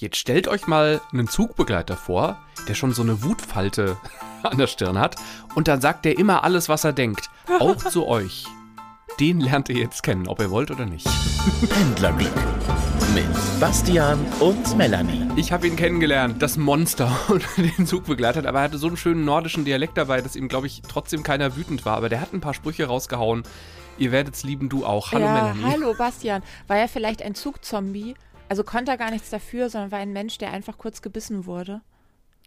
Jetzt 0.00 0.16
stellt 0.16 0.46
euch 0.46 0.68
mal 0.68 1.00
einen 1.12 1.26
Zugbegleiter 1.26 1.96
vor, 1.96 2.38
der 2.68 2.74
schon 2.74 2.92
so 2.92 3.02
eine 3.02 3.24
Wutfalte 3.24 3.96
an 4.44 4.56
der 4.56 4.68
Stirn 4.68 4.96
hat 4.96 5.16
und 5.56 5.66
dann 5.66 5.80
sagt 5.80 6.06
er 6.06 6.16
immer 6.16 6.44
alles, 6.44 6.68
was 6.68 6.84
er 6.84 6.92
denkt. 6.92 7.28
Auch 7.58 7.74
zu 7.74 8.06
euch. 8.06 8.46
Den 9.18 9.40
lernt 9.40 9.68
ihr 9.68 9.74
jetzt 9.74 10.04
kennen, 10.04 10.28
ob 10.28 10.38
ihr 10.38 10.52
wollt 10.52 10.70
oder 10.70 10.86
nicht. 10.86 11.08
Pendlerglück 11.68 12.30
mit 13.12 13.26
Bastian 13.58 14.24
und 14.38 14.76
Melanie. 14.76 15.26
Ich 15.34 15.50
habe 15.50 15.66
ihn 15.66 15.74
kennengelernt, 15.74 16.40
das 16.40 16.56
Monster 16.56 17.10
und 17.28 17.44
den 17.56 17.84
Zug 17.84 18.04
begleitet, 18.04 18.46
aber 18.46 18.60
er 18.60 18.64
hatte 18.66 18.78
so 18.78 18.86
einen 18.86 18.96
schönen 18.96 19.24
nordischen 19.24 19.64
Dialekt 19.64 19.96
dabei, 19.96 20.20
dass 20.20 20.36
ihm, 20.36 20.46
glaube 20.46 20.68
ich, 20.68 20.82
trotzdem 20.86 21.24
keiner 21.24 21.56
wütend 21.56 21.84
war. 21.84 21.96
Aber 21.96 22.08
der 22.08 22.20
hat 22.20 22.32
ein 22.32 22.40
paar 22.40 22.54
Sprüche 22.54 22.86
rausgehauen. 22.86 23.42
Ihr 23.98 24.12
werdet's 24.12 24.44
lieben, 24.44 24.68
du 24.68 24.86
auch. 24.86 25.10
Hallo 25.10 25.24
ja, 25.24 25.32
Melanie. 25.32 25.64
Hallo 25.64 25.94
Bastian. 25.98 26.44
War 26.68 26.76
er 26.76 26.86
vielleicht 26.86 27.20
ein 27.20 27.34
Zugzombie? 27.34 28.14
Also 28.48 28.64
konnte 28.64 28.92
er 28.92 28.98
gar 28.98 29.10
nichts 29.10 29.30
dafür, 29.30 29.70
sondern 29.70 29.90
war 29.90 29.98
ein 29.98 30.12
Mensch, 30.12 30.38
der 30.38 30.52
einfach 30.52 30.78
kurz 30.78 31.02
gebissen 31.02 31.46
wurde. 31.46 31.82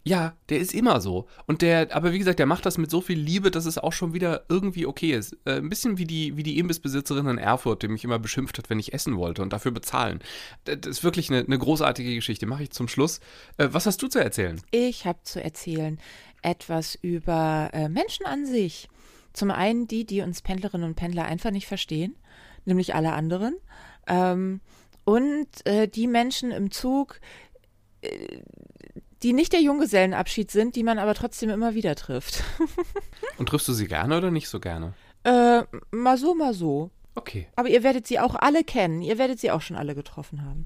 Ja, 0.03 0.33
der 0.49 0.57
ist 0.59 0.73
immer 0.73 0.99
so. 0.99 1.27
Und 1.45 1.61
der, 1.61 1.95
aber 1.95 2.11
wie 2.11 2.17
gesagt, 2.17 2.39
der 2.39 2.47
macht 2.47 2.65
das 2.65 2.79
mit 2.79 2.89
so 2.89 3.01
viel 3.01 3.19
Liebe, 3.19 3.51
dass 3.51 3.67
es 3.67 3.77
auch 3.77 3.93
schon 3.93 4.13
wieder 4.13 4.45
irgendwie 4.49 4.87
okay 4.87 5.11
ist. 5.11 5.37
Äh, 5.45 5.57
ein 5.57 5.69
bisschen 5.69 5.99
wie 5.99 6.05
die, 6.05 6.35
wie 6.37 6.43
die 6.43 6.57
Imbissbesitzerin 6.57 7.27
in 7.27 7.37
Erfurt, 7.37 7.83
die 7.83 7.87
mich 7.87 8.03
immer 8.03 8.17
beschimpft 8.17 8.57
hat, 8.57 8.71
wenn 8.71 8.79
ich 8.79 8.93
essen 8.93 9.15
wollte 9.15 9.43
und 9.43 9.53
dafür 9.53 9.71
bezahlen. 9.71 10.19
Das 10.65 10.79
ist 10.87 11.03
wirklich 11.03 11.29
eine, 11.29 11.45
eine 11.45 11.57
großartige 11.57 12.15
Geschichte. 12.15 12.47
Mache 12.47 12.63
ich 12.63 12.71
zum 12.71 12.87
Schluss. 12.87 13.19
Äh, 13.57 13.67
was 13.71 13.85
hast 13.85 14.01
du 14.01 14.07
zu 14.07 14.17
erzählen? 14.17 14.59
Ich 14.71 15.05
habe 15.05 15.19
zu 15.21 15.43
erzählen 15.43 15.99
etwas 16.41 16.95
über 16.95 17.69
äh, 17.71 17.87
Menschen 17.87 18.25
an 18.25 18.47
sich. 18.47 18.89
Zum 19.33 19.51
einen 19.51 19.87
die, 19.87 20.05
die 20.05 20.21
uns 20.21 20.41
Pendlerinnen 20.41 20.87
und 20.87 20.95
Pendler 20.95 21.25
einfach 21.25 21.51
nicht 21.51 21.67
verstehen, 21.67 22.15
nämlich 22.65 22.95
alle 22.95 23.13
anderen. 23.13 23.55
Ähm, 24.07 24.61
und 25.03 25.47
äh, 25.65 25.87
die 25.87 26.07
Menschen 26.07 26.51
im 26.51 26.71
Zug, 26.71 27.19
äh, 28.01 28.41
die 29.23 29.33
nicht 29.33 29.53
der 29.53 29.61
Junggesellenabschied 29.61 30.49
sind, 30.51 30.75
die 30.75 30.83
man 30.83 30.99
aber 30.99 31.13
trotzdem 31.13 31.49
immer 31.49 31.75
wieder 31.75 31.95
trifft. 31.95 32.43
Und 33.37 33.49
triffst 33.49 33.67
du 33.67 33.73
sie 33.73 33.87
gerne 33.87 34.17
oder 34.17 34.31
nicht 34.31 34.49
so 34.49 34.59
gerne? 34.59 34.93
Äh, 35.23 35.61
mal 35.91 36.17
so, 36.17 36.33
mal 36.33 36.55
so. 36.55 36.89
Okay. 37.13 37.47
Aber 37.55 37.69
ihr 37.69 37.83
werdet 37.83 38.07
sie 38.07 38.19
auch 38.19 38.33
alle 38.33 38.63
kennen. 38.63 39.03
Ihr 39.03 39.17
werdet 39.19 39.39
sie 39.39 39.51
auch 39.51 39.61
schon 39.61 39.77
alle 39.77 39.93
getroffen 39.93 40.43
haben. 40.43 40.65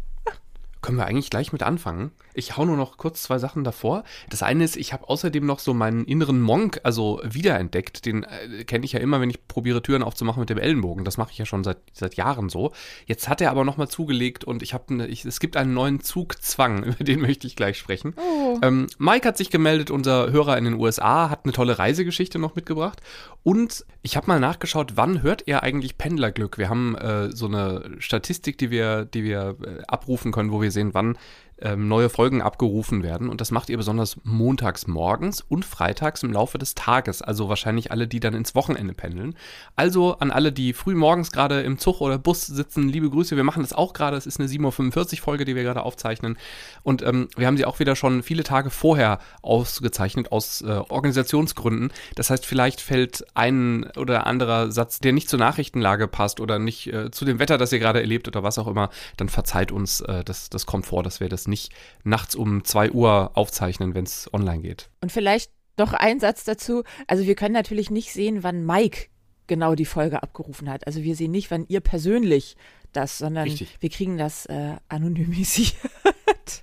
Können 0.86 1.00
wir 1.00 1.08
eigentlich 1.08 1.32
gleich 1.32 1.52
mit 1.52 1.64
anfangen? 1.64 2.12
Ich 2.36 2.58
hau 2.58 2.64
nur 2.64 2.78
noch 2.78 2.98
kurz 2.98 3.24
zwei 3.24 3.40
Sachen 3.40 3.64
davor. 3.64 4.04
Das 4.30 4.44
eine 4.44 4.64
ist, 4.64 4.78
ich 4.78 4.94
habe 4.94 5.10
außerdem 5.10 5.44
noch 5.44 5.58
so 5.58 5.74
meinen 5.74 6.06
inneren 6.06 6.40
Monk, 6.40 6.80
also 6.84 7.20
wiederentdeckt. 7.24 8.06
Den 8.06 8.22
äh, 8.22 8.66
kenne 8.66 8.86
ich 8.86 8.92
ja 8.92 9.00
immer, 9.00 9.20
wenn 9.20 9.32
ich 9.32 9.48
probiere, 9.48 9.82
Türen 9.82 10.04
aufzumachen 10.04 10.42
mit 10.42 10.52
dem 10.52 10.60
Ellenbogen. 10.60 11.04
Das 11.04 11.18
mache 11.18 11.32
ich 11.32 11.40
ja 11.40 11.48
schon 11.48 11.64
seit, 11.64 11.80
seit 11.92 12.14
Jahren 12.18 12.50
so. 12.50 12.72
Jetzt 13.08 13.28
hat 13.30 13.42
er 13.42 13.50
aber 13.50 13.64
nochmal 13.64 13.88
zugelegt 13.88 14.44
und 14.44 14.62
ich 14.62 14.76
habe, 14.76 14.94
ne, 14.94 15.08
es 15.10 15.40
gibt 15.40 15.58
einen 15.58 15.74
neuen 15.74 16.02
Zugzwang, 16.02 16.84
über 16.84 17.04
den 17.04 17.20
möchte 17.20 17.48
ich 17.48 17.56
gleich 17.56 17.80
sprechen. 17.80 18.14
Oh. 18.18 18.60
Ähm, 18.62 18.86
Mike 19.00 19.28
hat 19.28 19.38
sich 19.38 19.50
gemeldet, 19.50 19.90
unser 19.90 20.32
Hörer 20.32 20.56
in 20.60 20.66
den 20.66 20.76
USA, 20.76 21.32
hat 21.32 21.46
eine 21.46 21.54
tolle 21.54 21.80
Reisegeschichte 21.80 22.38
noch 22.38 22.54
mitgebracht. 22.54 23.02
Und 23.42 23.86
ich 24.04 24.18
habe 24.18 24.28
mal 24.28 24.40
nachgeschaut, 24.40 24.98
wann 24.98 25.24
hört 25.24 25.48
er 25.48 25.64
eigentlich 25.64 25.98
Pendlerglück? 25.98 26.60
Wir 26.60 26.70
haben 26.70 26.96
äh, 26.96 27.32
so 27.32 27.48
eine 27.48 27.96
Statistik, 27.98 28.60
die 28.60 28.70
wir, 28.70 29.06
die 29.06 29.24
wir 29.24 29.56
äh, 29.64 29.82
abrufen 29.88 30.32
können, 30.32 30.52
wo 30.52 30.62
wir 30.62 30.72
sehen, 30.76 30.94
wann 30.94 31.18
ähm, 31.62 31.88
neue 31.88 32.10
Folgen 32.10 32.42
abgerufen 32.42 33.04
werden. 33.04 33.30
Und 33.30 33.42
das 33.42 33.52
macht 33.52 33.70
ihr 33.70 33.78
besonders 33.78 34.18
montags 34.24 34.88
morgens 34.88 35.42
und 35.42 35.64
freitags 35.64 36.24
im 36.24 36.34
Laufe 36.34 36.58
des 36.58 36.76
Tages. 36.76 37.22
Also 37.22 37.48
wahrscheinlich 37.50 37.92
alle, 37.92 38.08
die 38.08 38.20
dann 38.20 38.34
ins 38.34 38.56
Wochenende 38.56 38.94
pendeln. 38.94 39.36
Also 39.76 40.18
an 40.18 40.32
alle, 40.32 40.52
die 40.52 40.74
früh 40.74 40.96
morgens 40.96 41.32
gerade 41.32 41.62
im 41.62 41.78
Zug 41.78 42.02
oder 42.02 42.18
Bus 42.18 42.46
sitzen, 42.46 42.90
liebe 42.90 43.10
Grüße. 43.10 43.36
Wir 43.36 43.44
machen 43.44 43.64
das 43.64 43.74
auch 43.74 43.94
gerade. 43.94 44.18
Es 44.18 44.26
ist 44.26 44.40
eine 44.40 44.50
7.45 44.50 45.14
Uhr 45.14 45.24
Folge, 45.24 45.46
die 45.46 45.56
wir 45.56 45.64
gerade 45.64 45.84
aufzeichnen. 45.84 46.38
Und 46.84 47.02
ähm, 47.04 47.30
wir 47.38 47.48
haben 47.48 47.58
sie 47.58 47.66
auch 47.66 47.80
wieder 47.80 47.96
schon 47.96 48.22
viele 48.22 48.44
Tage 48.44 48.70
vorher 48.70 49.20
ausgezeichnet 49.42 50.32
aus 50.32 50.62
äh, 50.62 50.66
Organisationsgründen. 50.68 51.92
Das 52.16 52.30
heißt, 52.30 52.46
vielleicht 52.46 52.82
fällt 52.82 53.26
ein 53.34 53.90
oder 53.96 54.28
anderer 54.28 54.72
Satz, 54.72 55.00
der 55.00 55.14
nicht 55.14 55.30
zur 55.30 55.40
Nachrichtenlage 55.40 56.08
passt 56.08 56.40
oder 56.40 56.60
nicht 56.60 56.88
äh, 56.88 57.12
zu 57.12 57.24
dem 57.24 57.40
Wetter, 57.40 57.58
das 57.58 57.72
ihr 57.72 57.80
gerade 57.80 58.02
erlebt 58.02 58.28
oder 58.28 58.44
was 58.44 58.58
auch 58.58 58.68
immer, 58.68 58.90
dann 59.18 59.30
verzeiht 59.30 59.72
uns, 59.72 60.02
äh, 60.02 60.24
das, 60.24 60.50
das 60.50 60.66
kommt 60.66 60.86
vor, 60.86 61.02
dass 61.02 61.20
wir 61.20 61.30
das 61.30 61.45
nicht 61.48 61.72
nachts 62.04 62.36
um 62.36 62.64
2 62.64 62.92
Uhr 62.92 63.32
aufzeichnen, 63.36 63.94
wenn 63.96 64.06
es 64.06 64.32
online 64.34 64.62
geht. 64.62 64.90
Und 65.02 65.12
vielleicht 65.12 65.52
noch 65.78 65.94
ein 65.94 66.20
Satz 66.20 66.44
dazu. 66.44 66.84
Also 67.08 67.26
wir 67.26 67.36
können 67.36 67.54
natürlich 67.54 67.90
nicht 67.92 68.14
sehen, 68.14 68.44
wann 68.44 68.66
Mike 68.66 69.08
genau 69.48 69.76
die 69.76 69.86
Folge 69.86 70.24
abgerufen 70.24 70.70
hat. 70.70 70.88
Also 70.88 71.04
wir 71.04 71.16
sehen 71.16 71.32
nicht, 71.32 71.52
wann 71.52 71.66
ihr 71.68 71.80
persönlich 71.82 72.56
das, 72.94 73.18
sondern 73.18 73.44
Richtig. 73.44 73.76
wir 73.80 73.90
kriegen 73.90 74.18
das 74.18 74.46
äh, 74.48 74.76
anonymisiert. 74.90 75.76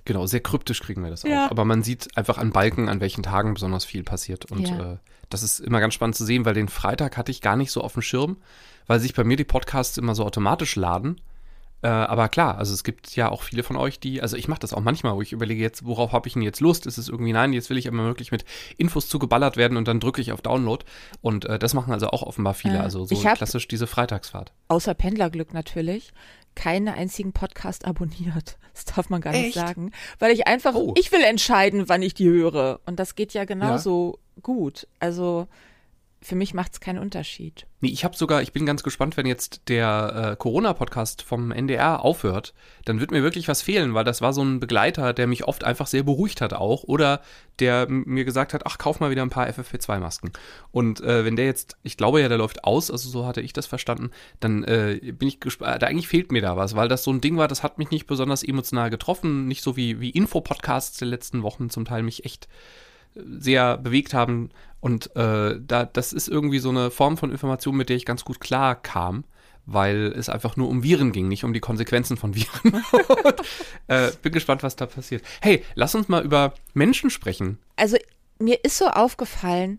Genau, 0.05 0.25
sehr 0.25 0.39
kryptisch 0.39 0.81
kriegen 0.81 1.03
wir 1.03 1.09
das 1.09 1.23
Ja. 1.23 1.47
auch. 1.47 1.51
Aber 1.51 1.65
man 1.65 1.83
sieht 1.83 2.15
einfach 2.17 2.37
an 2.37 2.51
Balken, 2.51 2.87
an 2.87 3.01
welchen 3.01 3.21
Tagen 3.21 3.53
besonders 3.53 3.83
viel 3.83 4.03
passiert. 4.03 4.49
Und 4.49 4.69
Ja. 4.69 4.93
äh, 4.93 4.97
das 5.29 5.43
ist 5.43 5.59
immer 5.59 5.81
ganz 5.81 5.93
spannend 5.93 6.15
zu 6.15 6.23
sehen, 6.25 6.45
weil 6.45 6.53
den 6.53 6.69
Freitag 6.69 7.17
hatte 7.17 7.31
ich 7.31 7.41
gar 7.41 7.57
nicht 7.57 7.71
so 7.71 7.81
auf 7.81 7.93
dem 7.93 8.01
Schirm, 8.01 8.37
weil 8.87 8.99
sich 9.01 9.13
bei 9.13 9.23
mir 9.25 9.35
die 9.35 9.43
Podcasts 9.43 9.97
immer 9.97 10.15
so 10.15 10.25
automatisch 10.25 10.75
laden. 10.77 11.19
Äh, 11.83 11.87
aber 11.87 12.29
klar, 12.29 12.57
also 12.57 12.73
es 12.73 12.83
gibt 12.85 13.13
ja 13.15 13.29
auch 13.29 13.43
viele 13.43 13.61
von 13.61 13.75
euch, 13.75 13.99
die, 13.99 14.21
also 14.21 14.37
ich 14.37 14.47
mache 14.47 14.61
das 14.61 14.73
auch 14.73 14.79
manchmal, 14.79 15.15
wo 15.15 15.21
ich 15.21 15.33
überlege 15.33 15.61
jetzt, 15.61 15.85
worauf 15.85 16.13
habe 16.13 16.27
ich 16.27 16.33
denn 16.33 16.41
jetzt 16.41 16.61
Lust? 16.61 16.85
Ist 16.85 16.97
es 16.97 17.09
irgendwie, 17.09 17.33
nein, 17.33 17.51
jetzt 17.51 17.69
will 17.69 17.77
ich 17.77 17.85
immer 17.85 18.05
wirklich 18.05 18.31
mit 18.31 18.45
Infos 18.77 19.09
zugeballert 19.09 19.57
werden 19.57 19.77
und 19.77 19.87
dann 19.87 19.99
drücke 19.99 20.21
ich 20.21 20.31
auf 20.31 20.41
Download. 20.41 20.85
Und 21.21 21.43
äh, 21.45 21.59
das 21.59 21.73
machen 21.73 21.91
also 21.91 22.07
auch 22.07 22.23
offenbar 22.23 22.53
viele, 22.53 22.77
Äh, 22.77 22.81
also 22.81 23.03
so 23.05 23.15
klassisch 23.15 23.67
diese 23.67 23.85
Freitagsfahrt. 23.87 24.53
Außer 24.69 24.93
Pendlerglück 24.93 25.53
natürlich. 25.53 26.13
Keinen 26.55 26.87
einzigen 26.87 27.33
Podcast 27.33 27.85
abonniert. 27.85 28.57
Das 28.73 28.85
darf 28.85 29.11
man 29.11 29.21
gar 29.21 29.33
nicht 29.33 29.45
Echt? 29.45 29.53
sagen. 29.53 29.91
Weil 30.17 30.31
ich 30.31 30.47
einfach, 30.47 30.73
Oh. 30.73 30.95
ich 30.97 31.11
will 31.11 31.21
entscheiden, 31.21 31.89
wann 31.89 32.01
ich 32.01 32.15
die 32.15 32.27
höre. 32.27 32.79
Und 32.87 32.99
das 32.99 33.13
geht 33.13 33.35
ja 33.35 33.45
genauso 33.45 34.17
gut. 34.41 34.87
Also 34.99 35.47
für 36.23 36.35
mich 36.35 36.53
macht 36.53 36.73
es 36.73 36.79
keinen 36.79 36.99
Unterschied. 36.99 37.67
Nee, 37.81 37.89
ich 37.89 38.05
habe 38.05 38.15
sogar, 38.15 38.41
ich 38.41 38.53
bin 38.53 38.65
ganz 38.65 38.81
gespannt, 38.81 39.17
wenn 39.17 39.25
jetzt 39.25 39.67
der 39.67 40.31
äh, 40.31 40.35
Corona-Podcast 40.37 41.21
vom 41.21 41.51
NDR 41.51 42.01
aufhört, 42.01 42.53
dann 42.85 43.01
wird 43.01 43.11
mir 43.11 43.23
wirklich 43.23 43.49
was 43.49 43.61
fehlen, 43.61 43.93
weil 43.93 44.05
das 44.05 44.21
war 44.21 44.31
so 44.31 44.41
ein 44.41 44.61
Begleiter, 44.61 45.11
der 45.11 45.27
mich 45.27 45.43
oft 45.43 45.65
einfach 45.65 45.87
sehr 45.87 46.03
beruhigt 46.03 46.39
hat 46.39 46.53
auch 46.53 46.83
oder 46.83 47.21
der 47.59 47.87
mir 47.89 48.23
gesagt 48.23 48.53
hat, 48.53 48.65
ach, 48.65 48.77
kauf 48.77 49.01
mal 49.01 49.11
wieder 49.11 49.21
ein 49.21 49.29
paar 49.29 49.47
FFP2-Masken. 49.47 50.31
Und 50.71 51.01
äh, 51.01 51.25
wenn 51.25 51.35
der 51.35 51.45
jetzt, 51.45 51.77
ich 51.83 51.97
glaube 51.97 52.21
ja, 52.21 52.29
der 52.29 52.37
läuft 52.37 52.63
aus, 52.63 52.89
also 52.89 53.09
so 53.09 53.25
hatte 53.25 53.41
ich 53.41 53.51
das 53.51 53.65
verstanden, 53.65 54.11
dann 54.39 54.63
äh, 54.63 54.99
bin 55.01 55.27
ich 55.27 55.41
gespannt, 55.41 55.83
eigentlich 55.83 56.07
fehlt 56.07 56.31
mir 56.31 56.41
da 56.41 56.55
was, 56.55 56.75
weil 56.75 56.87
das 56.87 57.03
so 57.03 57.11
ein 57.11 57.21
Ding 57.21 57.37
war, 57.37 57.49
das 57.49 57.63
hat 57.63 57.77
mich 57.77 57.91
nicht 57.91 58.07
besonders 58.07 58.43
emotional 58.43 58.89
getroffen, 58.89 59.47
nicht 59.47 59.61
so 59.61 59.75
wie, 59.75 59.99
wie 59.99 60.11
Infopodcasts 60.11 60.99
der 60.99 61.09
letzten 61.09 61.43
Wochen 61.43 61.69
zum 61.69 61.83
Teil 61.83 62.01
mich 62.01 62.23
echt 62.23 62.47
sehr 63.15 63.77
bewegt 63.77 64.13
haben. 64.13 64.49
Und 64.83 65.15
äh, 65.15 65.61
da, 65.65 65.85
das 65.85 66.11
ist 66.11 66.27
irgendwie 66.27 66.59
so 66.59 66.67
eine 66.67 66.91
Form 66.91 67.15
von 67.15 67.31
Information, 67.31 67.77
mit 67.77 67.87
der 67.87 67.95
ich 67.95 68.05
ganz 68.05 68.25
gut 68.25 68.41
klar 68.41 68.75
kam, 68.75 69.23
weil 69.65 70.07
es 70.07 70.27
einfach 70.27 70.57
nur 70.57 70.67
um 70.67 70.83
Viren 70.83 71.13
ging, 71.13 71.29
nicht 71.29 71.45
um 71.45 71.53
die 71.53 71.61
Konsequenzen 71.61 72.17
von 72.17 72.35
Viren. 72.35 72.83
Und, 73.23 73.35
äh, 73.87 74.11
bin 74.21 74.33
gespannt, 74.33 74.61
was 74.61 74.75
da 74.75 74.85
passiert. 74.85 75.23
Hey, 75.41 75.63
lass 75.75 75.95
uns 75.95 76.09
mal 76.09 76.21
über 76.25 76.53
Menschen 76.73 77.09
sprechen. 77.09 77.59
Also 77.77 77.95
mir 78.39 78.61
ist 78.65 78.77
so 78.77 78.87
aufgefallen, 78.87 79.77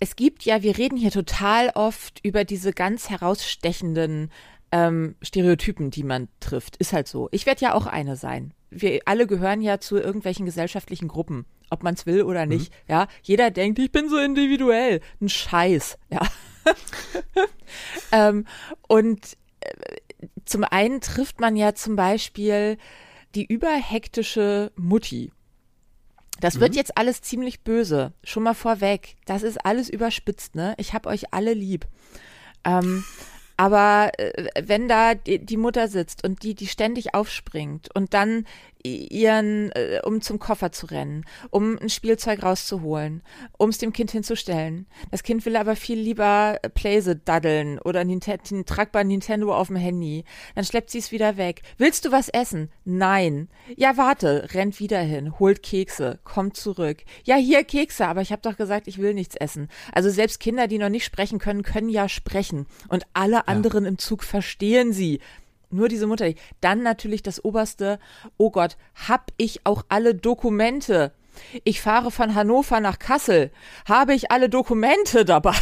es 0.00 0.16
gibt 0.16 0.46
ja, 0.46 0.62
wir 0.62 0.78
reden 0.78 0.96
hier 0.96 1.10
total 1.10 1.68
oft 1.74 2.18
über 2.22 2.44
diese 2.44 2.72
ganz 2.72 3.10
herausstechenden 3.10 4.30
ähm, 4.72 5.16
Stereotypen, 5.20 5.90
die 5.90 6.04
man 6.04 6.28
trifft. 6.40 6.78
Ist 6.78 6.94
halt 6.94 7.06
so. 7.06 7.28
Ich 7.32 7.44
werde 7.44 7.60
ja 7.60 7.74
auch 7.74 7.84
eine 7.84 8.16
sein. 8.16 8.54
Wir 8.70 9.00
alle 9.04 9.26
gehören 9.26 9.60
ja 9.60 9.78
zu 9.78 9.98
irgendwelchen 9.98 10.46
gesellschaftlichen 10.46 11.08
Gruppen, 11.08 11.44
ob 11.70 11.82
man 11.82 11.94
es 11.94 12.06
will 12.06 12.22
oder 12.22 12.46
nicht. 12.46 12.72
Ja, 12.88 13.08
jeder 13.22 13.50
denkt, 13.50 13.78
ich 13.78 13.92
bin 13.92 14.08
so 14.08 14.18
individuell. 14.18 15.00
Ein 15.20 15.28
Scheiß. 15.28 15.98
Ja. 16.10 16.20
ähm, 18.12 18.46
und 18.86 19.36
äh, 19.60 19.70
zum 20.44 20.64
einen 20.64 21.00
trifft 21.00 21.40
man 21.40 21.56
ja 21.56 21.74
zum 21.74 21.96
Beispiel 21.96 22.78
die 23.34 23.44
überhektische 23.44 24.72
Mutti. 24.76 25.32
Das 26.40 26.60
wird 26.60 26.76
jetzt 26.76 26.96
alles 26.96 27.20
ziemlich 27.20 27.62
böse. 27.62 28.12
Schon 28.22 28.44
mal 28.44 28.54
vorweg. 28.54 29.16
Das 29.24 29.42
ist 29.42 29.64
alles 29.64 29.88
überspitzt, 29.88 30.54
ne? 30.54 30.74
Ich 30.78 30.94
hab 30.94 31.06
euch 31.06 31.34
alle 31.34 31.52
lieb. 31.52 31.86
Ähm, 32.64 33.04
aber 33.58 34.12
äh, 34.18 34.50
wenn 34.64 34.88
da 34.88 35.14
die, 35.14 35.44
die 35.44 35.56
Mutter 35.56 35.88
sitzt 35.88 36.24
und 36.24 36.42
die, 36.44 36.54
die 36.54 36.68
ständig 36.68 37.14
aufspringt 37.14 37.94
und 37.94 38.14
dann 38.14 38.44
ihren, 38.84 39.72
äh, 39.72 40.00
um 40.04 40.20
zum 40.20 40.38
Koffer 40.38 40.72
zu 40.72 40.86
rennen, 40.86 41.24
um 41.50 41.78
ein 41.78 41.88
Spielzeug 41.88 42.42
rauszuholen, 42.42 43.22
um 43.56 43.70
es 43.70 43.78
dem 43.78 43.92
Kind 43.92 44.12
hinzustellen. 44.12 44.86
Das 45.10 45.22
Kind 45.22 45.44
will 45.44 45.56
aber 45.56 45.76
viel 45.76 45.98
lieber 45.98 46.58
Playse 46.74 47.16
daddeln 47.16 47.78
oder 47.80 48.04
Ninten 48.04 48.38
den 48.48 48.66
tragbar 48.66 49.04
Nintendo 49.04 49.54
auf 49.54 49.68
dem 49.68 49.76
Handy. 49.76 50.24
Dann 50.54 50.64
schleppt 50.64 50.90
sie 50.90 50.98
es 50.98 51.12
wieder 51.12 51.36
weg. 51.36 51.62
Willst 51.76 52.04
du 52.04 52.12
was 52.12 52.28
essen? 52.28 52.70
Nein. 52.84 53.48
Ja, 53.76 53.96
warte, 53.96 54.48
rennt 54.54 54.78
wieder 54.78 55.00
hin, 55.00 55.38
holt 55.38 55.62
Kekse, 55.62 56.20
kommt 56.24 56.56
zurück. 56.56 56.98
Ja, 57.24 57.36
hier 57.36 57.64
Kekse, 57.64 58.06
aber 58.06 58.20
ich 58.20 58.32
habe 58.32 58.42
doch 58.42 58.56
gesagt, 58.56 58.86
ich 58.86 58.98
will 58.98 59.14
nichts 59.14 59.34
essen. 59.34 59.68
Also 59.92 60.10
selbst 60.10 60.40
Kinder, 60.40 60.68
die 60.68 60.78
noch 60.78 60.88
nicht 60.88 61.04
sprechen 61.04 61.38
können, 61.38 61.62
können 61.62 61.88
ja 61.88 62.08
sprechen. 62.08 62.66
Und 62.88 63.06
alle 63.12 63.47
anderen 63.48 63.84
im 63.84 63.98
Zug 63.98 64.22
verstehen 64.22 64.92
sie. 64.92 65.20
Nur 65.70 65.88
diese 65.88 66.06
Mutter. 66.06 66.32
Dann 66.60 66.82
natürlich 66.82 67.22
das 67.22 67.44
Oberste. 67.44 67.98
Oh 68.36 68.50
Gott, 68.50 68.76
hab 69.08 69.32
ich 69.36 69.66
auch 69.66 69.84
alle 69.88 70.14
Dokumente? 70.14 71.12
Ich 71.64 71.80
fahre 71.80 72.10
von 72.10 72.34
Hannover 72.34 72.80
nach 72.80 72.98
Kassel. 72.98 73.50
Habe 73.86 74.14
ich 74.14 74.30
alle 74.30 74.48
Dokumente 74.48 75.24
dabei? 75.24 75.54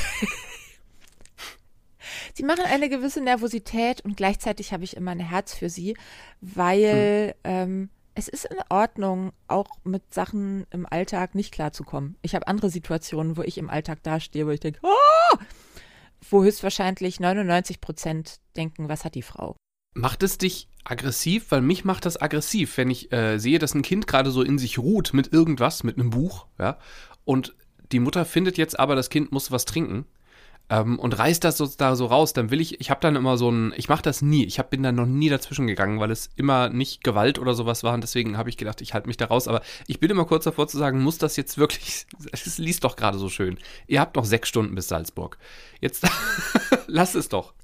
sie 2.35 2.45
machen 2.45 2.65
eine 2.65 2.89
gewisse 2.89 3.21
Nervosität 3.21 4.01
und 4.03 4.17
gleichzeitig 4.17 4.73
habe 4.73 4.85
ich 4.85 4.97
immer 4.97 5.11
ein 5.11 5.21
Herz 5.21 5.55
für 5.55 5.69
sie, 5.69 5.97
weil 6.41 7.35
hm. 7.45 7.51
ähm, 7.53 7.91
es 8.15 8.29
ist 8.29 8.47
in 8.47 8.57
Ordnung, 8.71 9.33
auch 9.47 9.69
mit 9.85 10.15
Sachen 10.15 10.67
im 10.71 10.87
Alltag 10.87 11.35
nicht 11.35 11.53
klarzukommen. 11.53 12.17
Ich 12.23 12.35
habe 12.35 12.49
andere 12.49 12.71
Situationen, 12.71 13.37
wo 13.37 13.43
ich 13.43 13.59
im 13.59 13.69
Alltag 13.69 14.03
dastehe, 14.03 14.47
wo 14.47 14.51
ich 14.51 14.61
denke, 14.61 14.81
oh! 14.83 15.37
Wo 16.31 16.43
höchstwahrscheinlich 16.43 17.21
99 17.21 17.81
Prozent 17.81 18.37
denken, 18.57 18.89
was 18.89 19.05
hat 19.05 19.15
die 19.15 19.23
Frau? 19.23 19.57
Macht 19.95 20.23
es 20.23 20.39
dich 20.39 20.69
aggressiv? 20.85 21.51
Weil 21.51 21.63
mich 21.63 21.85
macht 21.85 22.05
das 22.05 22.21
aggressiv, 22.21 22.77
wenn 22.77 22.91
ich 22.91 23.13
äh, 23.13 23.39
sehe, 23.39 23.59
dass 23.59 23.75
ein 23.75 23.83
Kind 23.83 24.07
gerade 24.07 24.31
so 24.31 24.43
in 24.43 24.59
sich 24.59 24.79
ruht 24.79 25.15
mit 25.15 25.33
irgendwas, 25.33 25.85
mit 25.85 25.99
einem 25.99 26.11
Buch, 26.11 26.47
ja, 26.59 26.79
und 27.25 27.55
die 27.93 28.01
Mutter 28.01 28.25
findet 28.25 28.59
jetzt 28.59 28.79
aber, 28.79 28.97
das 28.97 29.11
Kind 29.11 29.33
muss 29.33 29.51
was 29.51 29.65
trinken 29.65 30.07
ähm, 30.69 30.99
und 30.99 31.17
reißt 31.17 31.45
das 31.45 31.59
so, 31.59 31.67
da 31.67 31.95
so 31.95 32.07
raus, 32.07 32.33
dann 32.33 32.51
will 32.51 32.61
ich, 32.61 32.81
ich 32.81 32.91
habe 32.91 33.01
dann 33.01 33.17
immer 33.17 33.39
so 33.39 33.51
ein, 33.51 33.73
ich 33.77 33.89
mache 33.89 34.03
das 34.03 34.23
nie, 34.23 34.45
ich 34.45 34.59
hab, 34.59 34.71
bin 34.71 34.83
dann 34.83 34.97
noch 34.97 35.07
nie 35.07 35.29
dazwischen 35.29 35.67
gegangen, 35.67 36.01
weil 36.01 36.11
es 36.11 36.31
immer 36.37 36.69
nicht 36.69 37.05
Gewalt 37.05 37.39
oder 37.39 37.55
sowas 37.55 37.85
war 37.85 37.95
und 37.95 38.01
deswegen 38.01 38.37
habe 38.37 38.49
ich 38.49 38.57
gedacht, 38.57 38.81
ich 38.81 38.93
halte 38.93 39.07
mich 39.07 39.17
da 39.17 39.27
raus, 39.27 39.47
aber 39.47 39.63
ich 39.87 40.01
bin 40.01 40.11
immer 40.11 40.25
kurz 40.25 40.45
davor 40.45 40.67
zu 40.67 40.79
sagen, 40.79 41.03
muss 41.03 41.19
das 41.19 41.37
jetzt 41.37 41.57
wirklich, 41.59 42.07
es 42.33 42.59
liest 42.59 42.85
doch 42.85 42.97
gerade 42.97 43.19
so 43.19 43.29
schön. 43.29 43.59
Ihr 43.87 44.01
habt 44.01 44.17
noch 44.17 44.25
sechs 44.25 44.49
Stunden 44.49 44.75
bis 44.75 44.89
Salzburg. 44.89 45.39
Jetzt 45.81 46.05
lass 46.87 47.15
es 47.15 47.29
doch. 47.29 47.55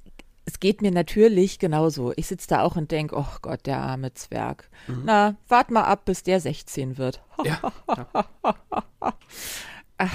Es 0.45 0.59
geht 0.59 0.81
mir 0.81 0.91
natürlich 0.91 1.57
genauso. 1.57 2.11
Ich 2.17 2.27
sitze 2.27 2.49
da 2.49 2.63
auch 2.63 2.75
und 2.75 2.91
denke, 2.91 3.15
oh 3.15 3.25
Gott, 3.41 3.65
der 3.65 3.79
arme 3.79 4.13
Zwerg. 4.13 4.69
Mhm. 4.87 5.03
Na, 5.05 5.35
wart 5.47 5.71
mal 5.71 5.83
ab, 5.83 6.03
bis 6.03 6.23
der 6.23 6.41
16 6.41 6.97
wird. 6.97 7.21
ja. 7.45 7.59
ja. 7.87 9.13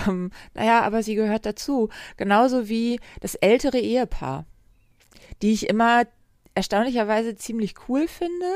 Ähm, 0.07 0.31
naja, 0.55 0.83
aber 0.83 1.03
sie 1.03 1.15
gehört 1.15 1.47
dazu. 1.47 1.89
Genauso 2.17 2.69
wie 2.69 3.01
das 3.21 3.35
ältere 3.35 3.79
Ehepaar, 3.79 4.45
die 5.43 5.53
ich 5.53 5.69
immer 5.69 6.05
erstaunlicherweise 6.55 7.37
ziemlich 7.37 7.75
cool 7.89 8.09
finde, 8.09 8.47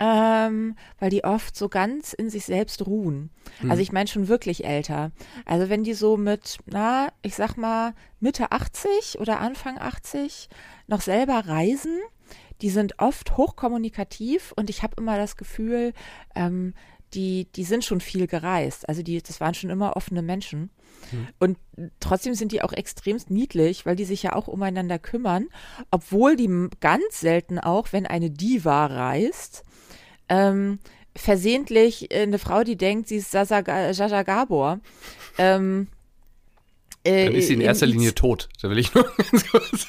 ähm, 0.00 0.74
weil 0.98 1.10
die 1.10 1.22
oft 1.22 1.56
so 1.56 1.68
ganz 1.68 2.12
in 2.12 2.28
sich 2.28 2.44
selbst 2.44 2.84
ruhen. 2.86 3.30
Mhm. 3.60 3.70
Also 3.70 3.82
ich 3.82 3.92
meine 3.92 4.08
schon 4.08 4.26
wirklich 4.26 4.64
älter. 4.64 5.12
Also 5.44 5.70
wenn 5.70 5.84
die 5.84 5.94
so 5.94 6.16
mit, 6.16 6.58
na, 6.66 7.12
ich 7.22 7.36
sag 7.36 7.56
mal 7.56 7.94
Mitte 8.18 8.50
80 8.50 9.20
oder 9.20 9.38
Anfang 9.38 9.78
80 9.78 10.48
noch 10.88 11.02
selber 11.02 11.46
reisen, 11.46 12.00
die 12.62 12.70
sind 12.70 12.98
oft 12.98 13.36
hochkommunikativ 13.36 14.52
und 14.56 14.70
ich 14.70 14.82
habe 14.82 14.94
immer 14.98 15.16
das 15.16 15.36
Gefühl, 15.36 15.92
ähm, 16.34 16.74
die, 17.14 17.46
die 17.54 17.64
sind 17.64 17.84
schon 17.84 18.00
viel 18.00 18.26
gereist. 18.26 18.88
Also 18.88 19.02
die, 19.02 19.22
das 19.22 19.40
waren 19.40 19.54
schon 19.54 19.70
immer 19.70 19.96
offene 19.96 20.22
Menschen. 20.22 20.70
Mhm. 21.10 21.28
Und 21.38 21.58
trotzdem 22.00 22.34
sind 22.34 22.52
die 22.52 22.62
auch 22.62 22.72
extremst 22.72 23.30
niedlich, 23.30 23.86
weil 23.86 23.96
die 23.96 24.04
sich 24.04 24.22
ja 24.22 24.34
auch 24.34 24.48
umeinander 24.48 24.98
kümmern, 24.98 25.48
obwohl 25.90 26.36
die 26.36 26.68
ganz 26.80 27.20
selten 27.20 27.58
auch, 27.58 27.88
wenn 27.92 28.06
eine 28.06 28.30
Diva 28.30 28.86
reist, 28.86 29.64
ähm, 30.28 30.78
versehentlich 31.14 32.14
eine 32.14 32.38
Frau, 32.38 32.64
die 32.64 32.76
denkt, 32.76 33.08
sie 33.08 33.16
ist 33.16 33.32
Jaja 33.34 34.22
Gabor. 34.22 34.80
Ähm, 35.38 35.88
äh, 37.04 37.26
Dann 37.26 37.34
ist 37.34 37.48
sie 37.48 37.54
in 37.54 37.60
erster 37.60 37.86
in 37.86 37.92
Linie 37.92 38.14
tot. 38.14 38.48
Da 38.60 38.70
will 38.70 38.78
ich 38.78 38.94
nur 38.94 39.04
ganz 39.16 39.50
kurz. 39.50 39.86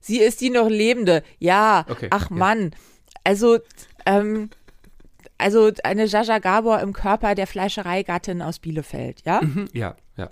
sie 0.00 0.18
ist 0.18 0.40
die 0.40 0.50
noch 0.50 0.68
Lebende. 0.68 1.22
Ja, 1.38 1.86
okay, 1.88 2.08
ach 2.10 2.30
ja. 2.30 2.36
Mann. 2.36 2.74
Also, 3.24 3.58
ähm, 4.06 4.50
also 5.40 5.70
eine 5.84 6.06
Jaja 6.06 6.38
Gabor 6.38 6.80
im 6.80 6.92
Körper 6.92 7.34
der 7.34 7.46
Fleischereigattin 7.46 8.42
aus 8.42 8.58
Bielefeld, 8.58 9.22
ja? 9.24 9.40
Mhm, 9.42 9.68
ja, 9.72 9.96
ja. 10.16 10.30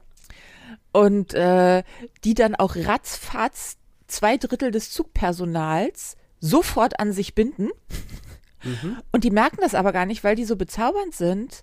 Und 0.93 1.35
äh, 1.35 1.83
die 2.25 2.35
dann 2.35 2.55
auch 2.55 2.77
ratzfatz 2.77 3.77
zwei 4.07 4.37
Drittel 4.37 4.71
des 4.71 4.91
Zugpersonals 4.91 6.17
sofort 6.41 7.01
an 7.01 7.13
sich 7.13 7.35
binden. 7.35 7.69
Mhm. 8.65 8.99
Und 9.13 9.25
die 9.25 9.31
merken 9.31 9.59
das 9.61 9.75
aber 9.75 9.93
gar 9.93 10.07
nicht, 10.07 10.25
weil 10.25 10.37
die 10.37 10.45
so 10.45 10.57
bezaubernd 10.57 11.15
sind, 11.15 11.63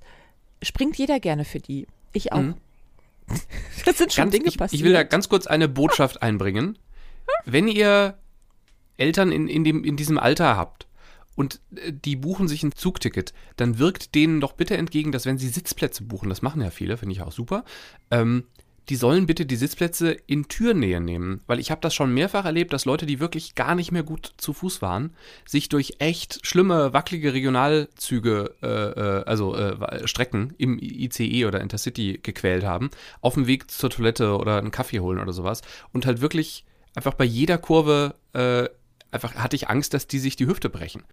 springt 0.61 0.97
jeder 0.97 1.19
gerne 1.19 1.45
für 1.45 1.59
die. 1.59 1.87
Ich 2.13 2.33
auch. 2.33 2.41
Mhm. 2.41 2.55
Das 3.85 3.97
sind 3.97 4.13
schon 4.13 4.25
ganz, 4.25 4.31
Dinge 4.33 4.47
ich, 4.47 4.57
passiert. 4.57 4.79
Ich 4.79 4.85
will 4.85 4.93
da 4.93 5.03
ganz 5.03 5.29
kurz 5.29 5.47
eine 5.47 5.67
Botschaft 5.67 6.21
einbringen. 6.21 6.77
Wenn 7.43 7.67
ihr 7.67 8.17
Eltern 8.97 9.31
in, 9.31 9.47
in, 9.47 9.63
dem, 9.63 9.83
in 9.83 9.97
diesem 9.97 10.17
Alter 10.17 10.55
habt 10.55 10.87
und 11.35 11.61
äh, 11.75 11.93
die 11.93 12.15
buchen 12.15 12.47
sich 12.47 12.63
ein 12.63 12.71
Zugticket, 12.73 13.33
dann 13.57 13.79
wirkt 13.79 14.15
denen 14.15 14.41
doch 14.41 14.53
bitte 14.53 14.77
entgegen, 14.77 15.11
dass 15.11 15.25
wenn 15.25 15.37
sie 15.37 15.49
Sitzplätze 15.49 16.03
buchen, 16.03 16.29
das 16.29 16.41
machen 16.41 16.61
ja 16.61 16.69
viele, 16.69 16.97
finde 16.97 17.13
ich 17.13 17.21
auch 17.21 17.31
super, 17.31 17.63
ähm, 18.11 18.45
die 18.89 18.95
sollen 18.95 19.25
bitte 19.25 19.45
die 19.45 19.55
Sitzplätze 19.55 20.11
in 20.11 20.47
Türnähe 20.47 21.01
nehmen, 21.01 21.41
weil 21.47 21.59
ich 21.59 21.71
habe 21.71 21.81
das 21.81 21.95
schon 21.95 22.13
mehrfach 22.13 22.45
erlebt, 22.45 22.71
dass 22.71 22.85
Leute, 22.85 23.05
die 23.05 23.19
wirklich 23.19 23.55
gar 23.55 23.73
nicht 23.73 23.91
mehr 23.91 24.03
gut 24.03 24.33
zu 24.37 24.53
Fuß 24.53 24.81
waren, 24.81 25.15
sich 25.45 25.69
durch 25.69 25.95
echt 25.99 26.45
schlimme, 26.45 26.93
wackelige 26.93 27.33
Regionalzüge, 27.33 28.53
äh, 28.61 28.67
äh, 28.67 29.23
also 29.25 29.55
äh, 29.55 30.07
Strecken 30.07 30.53
im 30.57 30.77
ICE 30.79 31.45
oder 31.45 31.61
Intercity 31.61 32.19
gequält 32.21 32.63
haben, 32.63 32.91
auf 33.21 33.33
dem 33.33 33.47
Weg 33.47 33.71
zur 33.71 33.89
Toilette 33.89 34.37
oder 34.37 34.59
einen 34.59 34.71
Kaffee 34.71 34.99
holen 34.99 35.19
oder 35.19 35.33
sowas. 35.33 35.61
Und 35.91 36.05
halt 36.05 36.21
wirklich 36.21 36.63
einfach 36.93 37.15
bei 37.15 37.25
jeder 37.25 37.57
Kurve 37.57 38.15
äh, 38.33 38.69
einfach 39.11 39.33
hatte 39.35 39.55
ich 39.55 39.69
Angst, 39.69 39.93
dass 39.93 40.07
die 40.07 40.19
sich 40.19 40.35
die 40.35 40.45
Hüfte 40.45 40.69
brechen. 40.69 41.03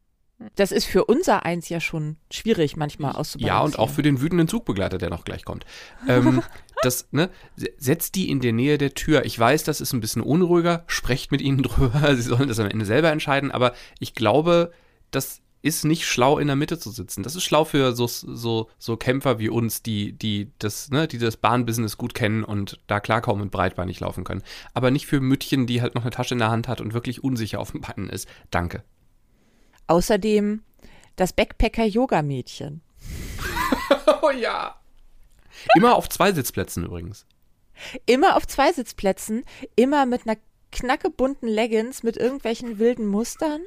Das 0.54 0.72
ist 0.72 0.84
für 0.84 1.04
unser 1.04 1.44
Eins 1.44 1.68
ja 1.68 1.80
schon 1.80 2.16
schwierig 2.30 2.76
manchmal 2.76 3.12
auszubalancieren. 3.12 3.46
Ja, 3.46 3.64
und 3.64 3.78
auch 3.78 3.90
für 3.90 4.02
den 4.02 4.20
wütenden 4.20 4.48
Zugbegleiter, 4.48 4.98
der 4.98 5.10
noch 5.10 5.24
gleich 5.24 5.44
kommt. 5.44 5.64
Ähm, 6.08 6.42
das, 6.82 7.08
ne, 7.10 7.30
setzt 7.76 8.14
die 8.14 8.30
in 8.30 8.40
der 8.40 8.52
Nähe 8.52 8.78
der 8.78 8.94
Tür. 8.94 9.24
Ich 9.24 9.38
weiß, 9.38 9.64
das 9.64 9.80
ist 9.80 9.92
ein 9.92 10.00
bisschen 10.00 10.22
unruhiger, 10.22 10.84
sprecht 10.86 11.32
mit 11.32 11.40
ihnen 11.40 11.62
drüber, 11.62 12.14
sie 12.14 12.22
sollen 12.22 12.48
das 12.48 12.58
am 12.58 12.68
Ende 12.68 12.84
selber 12.84 13.10
entscheiden, 13.10 13.50
aber 13.50 13.72
ich 13.98 14.14
glaube, 14.14 14.72
das 15.10 15.42
ist 15.62 15.84
nicht 15.84 16.06
schlau, 16.06 16.38
in 16.38 16.48
der 16.48 16.56
Mitte 16.56 16.78
zu 16.78 16.90
sitzen. 16.90 17.22
Das 17.22 17.36
ist 17.36 17.44
schlau 17.44 17.64
für 17.64 17.94
so, 17.94 18.08
so, 18.08 18.68
so 18.78 18.96
Kämpfer 18.96 19.38
wie 19.38 19.48
uns, 19.48 19.82
die, 19.82 20.12
die, 20.12 20.50
das, 20.58 20.90
ne, 20.90 21.06
die 21.06 21.18
das 21.18 21.36
Bahnbusiness 21.36 21.96
gut 21.96 22.14
kennen 22.14 22.42
und 22.42 22.80
da 22.88 22.98
klarkommen 22.98 23.42
und 23.42 23.52
breitbeinig 23.52 24.00
laufen 24.00 24.24
können. 24.24 24.42
Aber 24.74 24.90
nicht 24.90 25.06
für 25.06 25.20
Müttchen, 25.20 25.66
die 25.66 25.80
halt 25.80 25.94
noch 25.94 26.02
eine 26.02 26.10
Tasche 26.10 26.34
in 26.34 26.40
der 26.40 26.50
Hand 26.50 26.66
hat 26.66 26.80
und 26.80 26.94
wirklich 26.94 27.22
unsicher 27.22 27.60
auf 27.60 27.70
dem 27.70 27.80
Beinen 27.82 28.10
ist. 28.10 28.28
Danke. 28.50 28.82
Außerdem 29.86 30.62
das 31.16 31.32
Backpacker-Yoga-Mädchen. 31.32 32.80
oh 34.22 34.30
ja. 34.30 34.76
Immer 35.76 35.96
auf 35.96 36.08
zwei 36.08 36.32
Sitzplätzen 36.32 36.84
übrigens. 36.84 37.26
Immer 38.06 38.36
auf 38.36 38.46
zwei 38.46 38.72
Sitzplätzen, 38.72 39.44
immer 39.76 40.06
mit 40.06 40.26
einer 40.26 40.38
knacke 40.72 41.12
Leggings 41.42 42.02
mit 42.02 42.16
irgendwelchen 42.16 42.78
wilden 42.78 43.06
Mustern, 43.06 43.60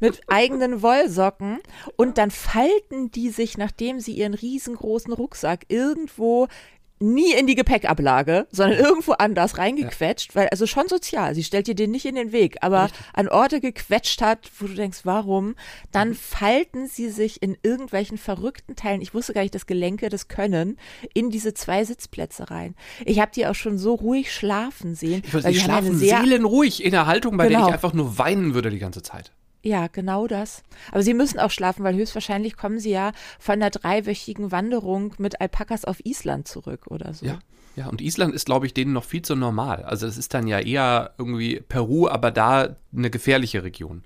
mit 0.00 0.22
eigenen 0.26 0.82
Wollsocken 0.82 1.60
und 1.96 2.18
dann 2.18 2.30
falten 2.30 3.10
die 3.10 3.28
sich, 3.28 3.58
nachdem 3.58 4.00
sie 4.00 4.14
ihren 4.14 4.34
riesengroßen 4.34 5.12
Rucksack 5.12 5.66
irgendwo 5.68 6.48
nie 6.98 7.32
in 7.32 7.46
die 7.46 7.54
Gepäckablage, 7.54 8.46
sondern 8.50 8.78
irgendwo 8.78 9.12
anders 9.12 9.58
reingequetscht, 9.58 10.34
ja. 10.34 10.40
weil 10.40 10.48
also 10.48 10.66
schon 10.66 10.88
sozial, 10.88 11.34
sie 11.34 11.44
stellt 11.44 11.66
dir 11.66 11.74
den 11.74 11.90
nicht 11.90 12.06
in 12.06 12.14
den 12.14 12.32
Weg, 12.32 12.56
aber 12.62 12.84
Richtig. 12.84 13.00
an 13.12 13.28
Orte 13.28 13.60
gequetscht 13.60 14.22
hat, 14.22 14.50
wo 14.58 14.66
du 14.66 14.74
denkst, 14.74 15.00
warum, 15.04 15.54
dann 15.92 16.10
mhm. 16.10 16.14
falten 16.14 16.86
sie 16.86 17.10
sich 17.10 17.42
in 17.42 17.56
irgendwelchen 17.62 18.18
verrückten 18.18 18.76
Teilen, 18.76 19.02
ich 19.02 19.14
wusste 19.14 19.34
gar 19.34 19.42
nicht, 19.42 19.54
dass 19.54 19.66
Gelenke 19.66 20.08
das 20.08 20.28
können, 20.28 20.78
in 21.12 21.30
diese 21.30 21.54
zwei 21.54 21.84
Sitzplätze 21.84 22.50
rein. 22.50 22.74
Ich 23.04 23.20
habe 23.20 23.30
die 23.34 23.46
auch 23.46 23.54
schon 23.54 23.78
so 23.78 23.94
ruhig 23.94 24.32
schlafen 24.32 24.94
sehen. 24.94 25.22
Ich 25.26 25.34
weiß, 25.34 25.44
die 25.44 25.58
schlafen 25.58 25.96
seelenruhig 25.98 26.82
in 26.82 26.92
der 26.92 27.06
Haltung, 27.06 27.36
bei 27.36 27.48
genau. 27.48 27.60
der 27.60 27.68
ich 27.68 27.74
einfach 27.74 27.92
nur 27.92 28.18
weinen 28.18 28.54
würde 28.54 28.70
die 28.70 28.78
ganze 28.78 29.02
Zeit. 29.02 29.32
Ja, 29.66 29.88
genau 29.88 30.28
das. 30.28 30.62
Aber 30.92 31.02
sie 31.02 31.12
müssen 31.12 31.40
auch 31.40 31.50
schlafen, 31.50 31.82
weil 31.82 31.96
höchstwahrscheinlich 31.96 32.56
kommen 32.56 32.78
sie 32.78 32.90
ja 32.90 33.10
von 33.40 33.54
einer 33.54 33.70
dreiwöchigen 33.70 34.52
Wanderung 34.52 35.14
mit 35.18 35.40
Alpakas 35.40 35.84
auf 35.84 35.98
Island 36.04 36.46
zurück 36.46 36.86
oder 36.86 37.12
so. 37.14 37.26
Ja. 37.26 37.40
Ja, 37.74 37.88
und 37.88 38.00
Island 38.00 38.34
ist, 38.34 38.46
glaube 38.46 38.64
ich, 38.64 38.72
denen 38.72 38.94
noch 38.94 39.04
viel 39.04 39.20
zu 39.20 39.36
normal. 39.36 39.82
Also 39.82 40.06
es 40.06 40.16
ist 40.16 40.32
dann 40.32 40.46
ja 40.46 40.60
eher 40.60 41.12
irgendwie 41.18 41.60
Peru, 41.60 42.08
aber 42.08 42.30
da 42.30 42.76
eine 42.96 43.10
gefährliche 43.10 43.64
Region. 43.64 44.02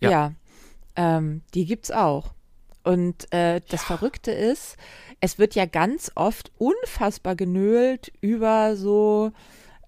Ja, 0.00 0.10
ja 0.10 0.32
ähm, 0.96 1.42
die 1.52 1.66
gibt's 1.66 1.90
auch. 1.90 2.32
Und 2.82 3.30
äh, 3.34 3.60
das 3.68 3.82
ja. 3.82 3.86
Verrückte 3.96 4.30
ist, 4.30 4.78
es 5.20 5.38
wird 5.38 5.54
ja 5.56 5.66
ganz 5.66 6.10
oft 6.14 6.52
unfassbar 6.56 7.34
genölt 7.36 8.12
über 8.22 8.76
so 8.76 9.32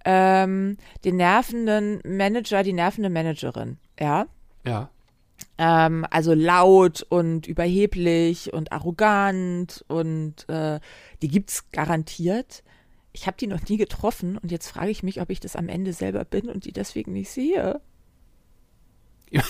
ähm, 0.04 0.76
den 1.04 1.16
nervenden 1.16 2.02
Manager, 2.04 2.62
die 2.62 2.74
nervende 2.74 3.08
Managerin. 3.08 3.78
Ja. 3.98 4.26
Ja. 4.64 4.90
Ähm, 5.58 6.06
also 6.10 6.34
laut 6.34 7.02
und 7.08 7.46
überheblich 7.46 8.52
und 8.52 8.72
arrogant 8.72 9.84
und 9.88 10.48
äh, 10.48 10.80
die 11.20 11.28
gibt's 11.28 11.70
garantiert. 11.70 12.62
Ich 13.12 13.26
habe 13.26 13.36
die 13.36 13.46
noch 13.46 13.60
nie 13.68 13.76
getroffen 13.76 14.38
und 14.38 14.50
jetzt 14.50 14.68
frage 14.68 14.90
ich 14.90 15.02
mich, 15.02 15.20
ob 15.20 15.30
ich 15.30 15.40
das 15.40 15.56
am 15.56 15.68
Ende 15.68 15.92
selber 15.92 16.24
bin 16.24 16.48
und 16.48 16.64
die 16.64 16.72
deswegen 16.72 17.12
nicht 17.12 17.30
sehe. 17.30 17.80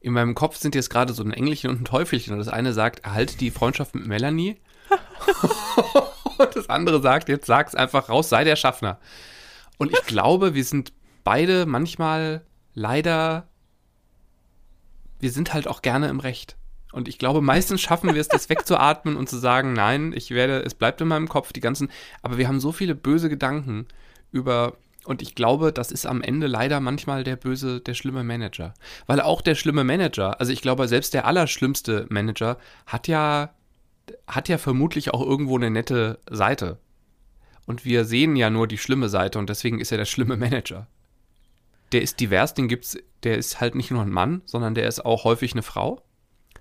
in 0.00 0.12
meinem 0.12 0.34
Kopf 0.34 0.56
sind 0.56 0.74
jetzt 0.74 0.90
gerade 0.90 1.12
so 1.12 1.22
ein 1.22 1.32
Engelchen 1.32 1.70
und 1.70 1.80
ein 1.80 1.84
Teufelchen 1.84 2.32
und 2.32 2.38
das 2.38 2.48
eine 2.48 2.72
sagt, 2.72 3.00
erhalte 3.04 3.36
die 3.36 3.50
Freundschaft 3.50 3.94
mit 3.94 4.06
Melanie 4.06 4.56
und 6.38 6.54
das 6.54 6.68
andere 6.68 7.00
sagt, 7.00 7.28
jetzt 7.28 7.46
sag's 7.46 7.74
einfach 7.74 8.08
raus, 8.08 8.28
sei 8.28 8.44
der 8.44 8.56
Schaffner. 8.56 8.98
Und 9.78 9.92
ich 9.92 10.02
glaube, 10.06 10.54
wir 10.54 10.64
sind 10.64 10.92
beide 11.24 11.66
manchmal 11.66 12.44
leider, 12.74 13.48
wir 15.26 15.32
sind 15.32 15.54
halt 15.54 15.66
auch 15.66 15.82
gerne 15.82 16.06
im 16.06 16.20
Recht. 16.20 16.54
Und 16.92 17.08
ich 17.08 17.18
glaube, 17.18 17.40
meistens 17.40 17.80
schaffen 17.80 18.14
wir 18.14 18.20
es, 18.20 18.28
das 18.28 18.48
wegzuatmen 18.48 19.16
und 19.16 19.28
zu 19.28 19.38
sagen, 19.38 19.72
nein, 19.72 20.12
ich 20.14 20.30
werde, 20.30 20.60
es 20.60 20.74
bleibt 20.74 21.00
in 21.00 21.08
meinem 21.08 21.28
Kopf, 21.28 21.52
die 21.52 21.58
ganzen, 21.58 21.90
aber 22.22 22.38
wir 22.38 22.46
haben 22.46 22.60
so 22.60 22.70
viele 22.70 22.94
böse 22.94 23.28
Gedanken 23.28 23.88
über, 24.30 24.76
und 25.04 25.22
ich 25.22 25.34
glaube, 25.34 25.72
das 25.72 25.90
ist 25.90 26.06
am 26.06 26.22
Ende 26.22 26.46
leider 26.46 26.78
manchmal 26.78 27.24
der 27.24 27.34
böse, 27.34 27.80
der 27.80 27.94
schlimme 27.94 28.22
Manager. 28.22 28.74
Weil 29.08 29.20
auch 29.20 29.40
der 29.40 29.56
schlimme 29.56 29.82
Manager, 29.82 30.38
also 30.38 30.52
ich 30.52 30.62
glaube, 30.62 30.86
selbst 30.86 31.12
der 31.12 31.26
allerschlimmste 31.26 32.06
Manager 32.08 32.56
hat 32.86 33.08
ja, 33.08 33.50
hat 34.28 34.48
ja 34.48 34.58
vermutlich 34.58 35.12
auch 35.12 35.22
irgendwo 35.22 35.56
eine 35.56 35.72
nette 35.72 36.20
Seite. 36.30 36.78
Und 37.66 37.84
wir 37.84 38.04
sehen 38.04 38.36
ja 38.36 38.48
nur 38.48 38.68
die 38.68 38.78
schlimme 38.78 39.08
Seite 39.08 39.40
und 39.40 39.50
deswegen 39.50 39.80
ist 39.80 39.90
er 39.90 39.98
der 39.98 40.04
schlimme 40.04 40.36
Manager. 40.36 40.86
Der 41.92 42.02
ist 42.02 42.20
divers, 42.20 42.54
den 42.54 42.68
gibt's, 42.68 42.98
der 43.22 43.38
ist 43.38 43.60
halt 43.60 43.74
nicht 43.74 43.90
nur 43.90 44.02
ein 44.02 44.10
Mann, 44.10 44.42
sondern 44.44 44.74
der 44.74 44.88
ist 44.88 45.04
auch 45.04 45.24
häufig 45.24 45.52
eine 45.52 45.62
Frau. 45.62 46.02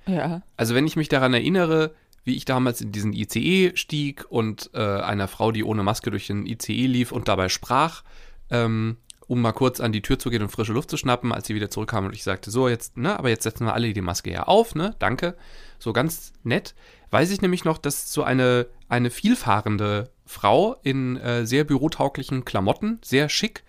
Ja. 0.06 0.42
Also 0.58 0.76
wenn 0.76 0.88
ich 0.88 0.96
mich 0.96 1.10
daran 1.10 1.34
erinnere, 1.34 1.96
wie 2.24 2.36
ich 2.36 2.46
damals 2.46 2.82
in 2.82 2.92
diesen 2.92 3.14
ICE 3.14 3.72
stieg 3.76 4.26
und 4.30 4.72
äh, 4.74 4.80
einer 4.80 5.28
Frau, 5.28 5.52
die 5.52 5.64
ohne 5.64 5.84
Maske 5.84 6.12
durch 6.12 6.28
den 6.28 6.46
ICE 6.46 6.88
lief 6.88 7.12
und 7.12 7.28
dabei 7.28 7.50
sprach, 7.50 8.04
ähm, 8.50 8.98
um 9.28 9.42
mal 9.42 9.54
kurz 9.54 9.80
an 9.80 9.92
die 9.92 10.02
Tür 10.02 10.20
zu 10.20 10.30
gehen 10.30 10.42
und 10.42 10.50
frische 10.50 10.74
Luft 10.74 10.90
zu 10.90 10.98
schnappen, 10.98 11.32
als 11.32 11.48
sie 11.48 11.56
wieder 11.56 11.70
zurückkam 11.70 12.06
und 12.06 12.14
ich 12.14 12.24
sagte, 12.24 12.52
so 12.52 12.68
jetzt, 12.68 12.98
ne, 12.98 13.18
aber 13.18 13.30
jetzt 13.30 13.44
setzen 13.44 13.66
wir 13.66 13.74
alle 13.74 13.94
die 13.94 14.02
Maske 14.02 14.32
ja 14.32 14.44
auf, 14.44 14.76
ne, 14.76 14.96
danke. 15.00 15.36
So 15.80 15.94
ganz 15.94 16.34
nett. 16.44 16.76
Weiß 17.12 17.32
ich 17.32 17.42
nämlich 17.42 17.64
noch, 17.64 17.78
dass 17.78 18.12
so 18.12 18.24
eine, 18.24 18.68
eine 18.90 19.10
vielfahrende 19.10 20.10
Frau 20.26 20.76
in 20.84 21.18
äh, 21.18 21.46
sehr 21.46 21.64
bürotauglichen 21.64 22.46
Klamotten, 22.46 23.00
sehr 23.04 23.30
schick, 23.30 23.64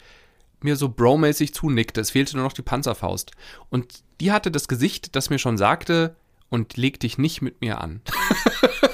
mir 0.60 0.76
so 0.76 0.88
bromäßig 0.88 1.54
zunickte. 1.54 2.00
Es 2.00 2.10
fehlte 2.10 2.36
nur 2.36 2.44
noch 2.44 2.52
die 2.52 2.62
Panzerfaust. 2.62 3.32
Und 3.70 4.02
die 4.20 4.32
hatte 4.32 4.50
das 4.50 4.68
Gesicht, 4.68 5.16
das 5.16 5.30
mir 5.30 5.38
schon 5.38 5.58
sagte, 5.58 6.16
und 6.48 6.76
leg 6.76 7.00
dich 7.00 7.18
nicht 7.18 7.42
mit 7.42 7.60
mir 7.60 7.80
an. 7.80 8.00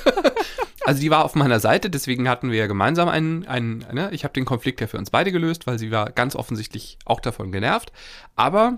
also 0.84 1.00
die 1.00 1.10
war 1.10 1.24
auf 1.24 1.34
meiner 1.34 1.60
Seite, 1.60 1.90
deswegen 1.90 2.28
hatten 2.28 2.50
wir 2.50 2.58
ja 2.58 2.66
gemeinsam 2.66 3.08
einen, 3.08 3.46
einen 3.46 3.78
ne? 3.92 4.10
ich 4.12 4.24
habe 4.24 4.34
den 4.34 4.44
Konflikt 4.44 4.80
ja 4.80 4.86
für 4.86 4.98
uns 4.98 5.10
beide 5.10 5.32
gelöst, 5.32 5.66
weil 5.66 5.78
sie 5.78 5.90
war 5.90 6.10
ganz 6.10 6.34
offensichtlich 6.34 6.98
auch 7.04 7.20
davon 7.20 7.52
genervt. 7.52 7.92
Aber 8.36 8.76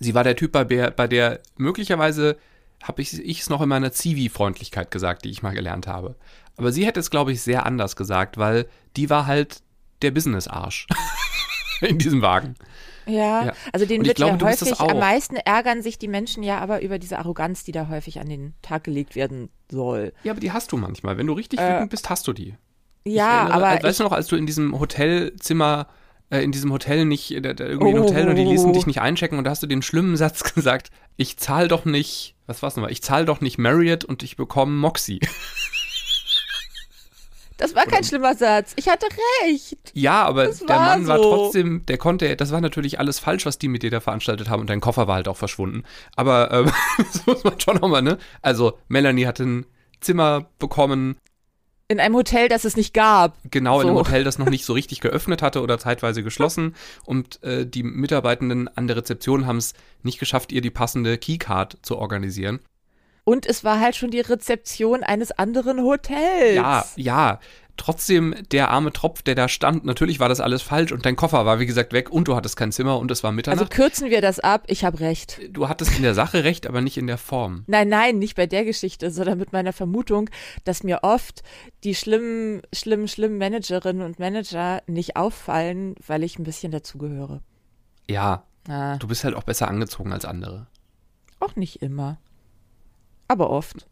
sie 0.00 0.14
war 0.14 0.24
der 0.24 0.36
Typ, 0.36 0.52
bei 0.52 0.64
der, 0.64 0.90
bei 0.90 1.06
der 1.06 1.40
möglicherweise 1.56 2.38
habe 2.82 3.02
ich 3.02 3.12
es 3.12 3.48
noch 3.48 3.62
in 3.62 3.68
meiner 3.68 3.92
Zivi-Freundlichkeit 3.92 4.90
gesagt, 4.90 5.24
die 5.24 5.30
ich 5.30 5.42
mal 5.42 5.54
gelernt 5.54 5.86
habe. 5.86 6.16
Aber 6.56 6.72
sie 6.72 6.84
hätte 6.84 7.00
es, 7.00 7.10
glaube 7.10 7.32
ich, 7.32 7.42
sehr 7.42 7.64
anders 7.64 7.96
gesagt, 7.96 8.38
weil 8.38 8.68
die 8.96 9.08
war 9.08 9.26
halt 9.26 9.62
der 10.02 10.10
Business-Arsch 10.10 10.86
in 11.88 11.98
diesem 11.98 12.22
Wagen. 12.22 12.54
Ja, 13.06 13.46
Ja. 13.46 13.52
also 13.72 13.84
den 13.84 14.04
wird 14.04 14.16
glaube, 14.16 14.38
ja 14.38 14.46
häufig, 14.46 14.78
am 14.80 14.98
meisten 14.98 15.36
ärgern 15.36 15.82
sich 15.82 15.98
die 15.98 16.06
Menschen 16.08 16.42
ja 16.44 16.58
aber 16.58 16.82
über 16.82 16.98
diese 17.00 17.18
Arroganz, 17.18 17.64
die 17.64 17.72
da 17.72 17.88
häufig 17.88 18.20
an 18.20 18.28
den 18.28 18.54
Tag 18.62 18.84
gelegt 18.84 19.16
werden 19.16 19.48
soll. 19.70 20.12
Ja, 20.22 20.32
aber 20.32 20.40
die 20.40 20.52
hast 20.52 20.70
du 20.72 20.76
manchmal. 20.76 21.18
Wenn 21.18 21.26
du 21.26 21.32
richtig 21.32 21.58
Äh, 21.58 21.74
wütend 21.74 21.90
bist, 21.90 22.08
hast 22.10 22.28
du 22.28 22.32
die. 22.32 22.54
Ja, 23.04 23.40
erinnere, 23.48 23.54
aber 23.54 23.80
äh, 23.80 23.82
weißt 23.82 23.98
du 24.00 24.04
noch, 24.04 24.12
als 24.12 24.28
du 24.28 24.36
in 24.36 24.46
diesem 24.46 24.78
Hotelzimmer, 24.78 25.88
äh, 26.30 26.42
in 26.44 26.52
diesem 26.52 26.70
Hotel 26.72 27.04
nicht, 27.04 27.32
äh, 27.32 27.38
irgendwie 27.40 27.88
ein 27.96 27.98
Hotel 28.02 28.28
und 28.28 28.36
die 28.36 28.44
ließen 28.44 28.70
Oh. 28.70 28.72
dich 28.72 28.86
nicht 28.86 29.00
einchecken 29.00 29.36
und 29.36 29.44
da 29.44 29.50
hast 29.50 29.64
du 29.64 29.66
den 29.66 29.82
schlimmen 29.82 30.16
Satz 30.16 30.42
gesagt, 30.54 30.90
ich 31.16 31.36
zahl 31.38 31.66
doch 31.66 31.84
nicht, 31.84 32.36
was 32.46 32.62
war's 32.62 32.76
nochmal, 32.76 32.92
ich 32.92 33.02
zahl 33.02 33.24
doch 33.24 33.40
nicht 33.40 33.58
Marriott 33.58 34.04
und 34.04 34.22
ich 34.22 34.36
bekomme 34.36 34.72
Moxie. 34.76 35.18
das 37.56 37.74
war 37.74 37.84
kein 37.86 38.04
schlimmer 38.04 38.34
Satz. 38.34 38.72
Ich 38.76 38.88
hatte 38.88 39.06
recht. 39.44 39.78
Ja, 39.94 40.24
aber 40.24 40.46
Das 40.46 40.58
der 40.60 40.68
war 40.68 40.80
Mann 40.98 41.06
war 41.06 41.18
so. 41.18 41.22
trotzdem, 41.22 41.84
der 41.86 41.98
konnte, 41.98 42.36
das 42.36 42.50
war 42.52 42.60
natürlich 42.60 42.98
alles 42.98 43.18
falsch, 43.18 43.46
was 43.46 43.58
die 43.58 43.68
mit 43.68 43.82
dir 43.82 43.90
da 43.90 44.00
veranstaltet 44.00 44.48
haben 44.48 44.60
und 44.60 44.70
dein 44.70 44.80
Koffer 44.80 45.06
war 45.08 45.16
halt 45.16 45.28
auch 45.28 45.36
verschwunden. 45.36 45.84
Aber 46.16 46.50
ähm, 46.52 46.72
das 46.98 47.26
muss 47.26 47.44
man 47.44 47.60
schon 47.60 47.76
nochmal, 47.76 48.02
ne? 48.02 48.18
Also 48.40 48.78
Melanie 48.88 49.26
hatte 49.26 49.44
ein 49.44 49.66
Zimmer 50.00 50.46
bekommen, 50.58 51.16
In 51.88 52.00
einem 52.00 52.14
Hotel, 52.16 52.48
das 52.48 52.64
es 52.64 52.76
nicht 52.76 52.94
gab. 52.94 53.36
Genau, 53.50 53.80
in 53.80 53.86
einem 53.88 53.96
So. 53.96 54.00
Hotel, 54.04 54.24
das 54.24 54.38
noch 54.38 54.48
nicht 54.50 54.64
so 54.66 54.72
richtig 54.72 55.00
geöffnet 55.00 55.42
hatte 55.42 55.60
oder 55.62 55.78
zeitweise 55.78 56.22
geschlossen. 56.22 56.74
Und 57.04 57.42
äh, 57.42 57.66
die 57.66 57.82
Mitarbeitenden 57.82 58.68
an 58.68 58.86
der 58.86 58.96
Rezeption 58.96 59.46
haben 59.46 59.58
es 59.58 59.74
nicht 60.02 60.18
geschafft, 60.18 60.50
ihr 60.52 60.60
die 60.62 60.70
passende 60.70 61.18
Keycard 61.18 61.78
zu 61.82 61.98
organisieren. 61.98 62.60
Und 63.24 63.46
es 63.46 63.62
war 63.64 63.78
halt 63.80 63.94
schon 63.96 64.10
die 64.10 64.20
Rezeption 64.20 65.02
eines 65.04 65.30
anderen 65.32 65.80
Hotels. 65.82 66.56
Ja, 66.56 66.84
ja. 66.96 67.40
Trotzdem 67.78 68.34
der 68.50 68.70
arme 68.70 68.92
Tropf, 68.92 69.22
der 69.22 69.34
da 69.34 69.48
stand, 69.48 69.86
natürlich 69.86 70.20
war 70.20 70.28
das 70.28 70.40
alles 70.40 70.60
falsch 70.60 70.92
und 70.92 71.06
dein 71.06 71.16
Koffer 71.16 71.46
war, 71.46 71.58
wie 71.58 71.64
gesagt, 71.64 71.94
weg 71.94 72.10
und 72.10 72.28
du 72.28 72.36
hattest 72.36 72.54
kein 72.54 72.70
Zimmer 72.70 72.98
und 72.98 73.10
es 73.10 73.22
war 73.22 73.30
Also 73.30 73.36
Mitternacht. 73.36 73.70
kürzen 73.70 74.10
wir 74.10 74.20
das 74.20 74.40
ab. 74.40 74.64
Ich 74.66 74.84
habe 74.84 75.00
recht. 75.00 75.40
du 75.48 75.70
hattest 75.70 75.96
in 75.96 76.02
der 76.02 76.12
Sache 76.12 76.44
recht, 76.44 76.66
aber 76.66 76.82
nicht 76.82 76.98
in 76.98 77.06
der 77.06 77.16
Form. 77.16 77.64
Nein, 77.68 77.88
nein, 77.88 78.18
nicht 78.18 78.36
bei 78.36 78.46
der 78.46 78.66
Geschichte, 78.66 79.10
sondern 79.10 79.38
mit 79.38 79.54
meiner 79.54 79.72
Vermutung, 79.72 80.28
dass 80.64 80.82
mir 80.84 80.98
oft 81.02 81.42
die 81.82 81.94
schlimmen, 81.94 82.60
schlimmen, 82.74 83.08
schlimmen 83.08 83.38
Managerinnen 83.38 84.02
und 84.02 84.18
Manager 84.18 84.82
nicht 84.86 85.16
auffallen, 85.16 85.94
weil 86.06 86.24
ich 86.24 86.38
ein 86.38 86.44
bisschen 86.44 86.72
dazugehöre. 86.72 87.40
Ja, 88.08 88.44
Ah, 88.68 88.96
du 88.98 89.08
bist 89.08 89.24
halt 89.24 89.34
auch 89.34 89.42
besser 89.44 89.66
angezogen 89.68 90.12
als 90.12 90.26
andere. 90.26 90.66
auch 91.40 91.56
nicht 91.56 91.80
immer. 91.82 92.18
Aber 93.32 93.50
oft. 93.50 93.86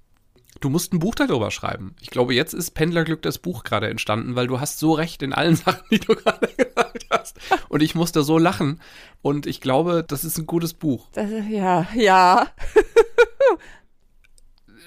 Du 0.61 0.69
musst 0.69 0.93
ein 0.93 0.99
Buch 0.99 1.15
darüber 1.15 1.51
schreiben. 1.51 1.97
Ich 2.03 2.11
glaube, 2.11 2.35
jetzt 2.35 2.53
ist 2.53 2.73
Pendlerglück 2.73 3.23
das 3.23 3.39
Buch 3.39 3.65
gerade 3.65 3.89
entstanden, 3.89 4.37
weil 4.37 4.47
du 4.47 4.61
hast 4.61 4.79
so 4.79 4.93
recht 4.93 5.23
in 5.23 5.33
allen 5.33 5.57
Sachen, 5.57 5.81
die 5.91 5.99
du 5.99 6.15
gerade 6.15 6.47
gesagt 6.49 7.07
hast. 7.11 7.39
Und 7.71 7.83
ich 7.83 7.95
musste 7.95 8.23
so 8.23 8.37
lachen. 8.37 8.81
Und 9.23 9.47
ich 9.47 9.63
glaube, 9.63 10.05
das 10.07 10.25
ist 10.25 10.37
ein 10.37 10.47
gutes 10.47 10.75
Buch. 10.75 11.09
Das, 11.13 11.31
ja, 11.49 11.87
ja. 11.95 12.49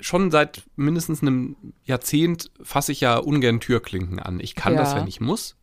Schon 0.01 0.29
seit 0.31 0.63
mindestens 0.75 1.21
einem 1.21 1.55
Jahrzehnt 1.83 2.51
fasse 2.61 2.91
ich 2.91 3.01
ja 3.01 3.17
ungern 3.17 3.59
Türklinken 3.59 4.19
an. 4.19 4.39
Ich 4.39 4.53
kann 4.53 4.73
Ja. 4.73 4.79
das, 4.81 4.95
wenn 4.95 5.07
ich 5.07 5.21
muss. 5.21 5.55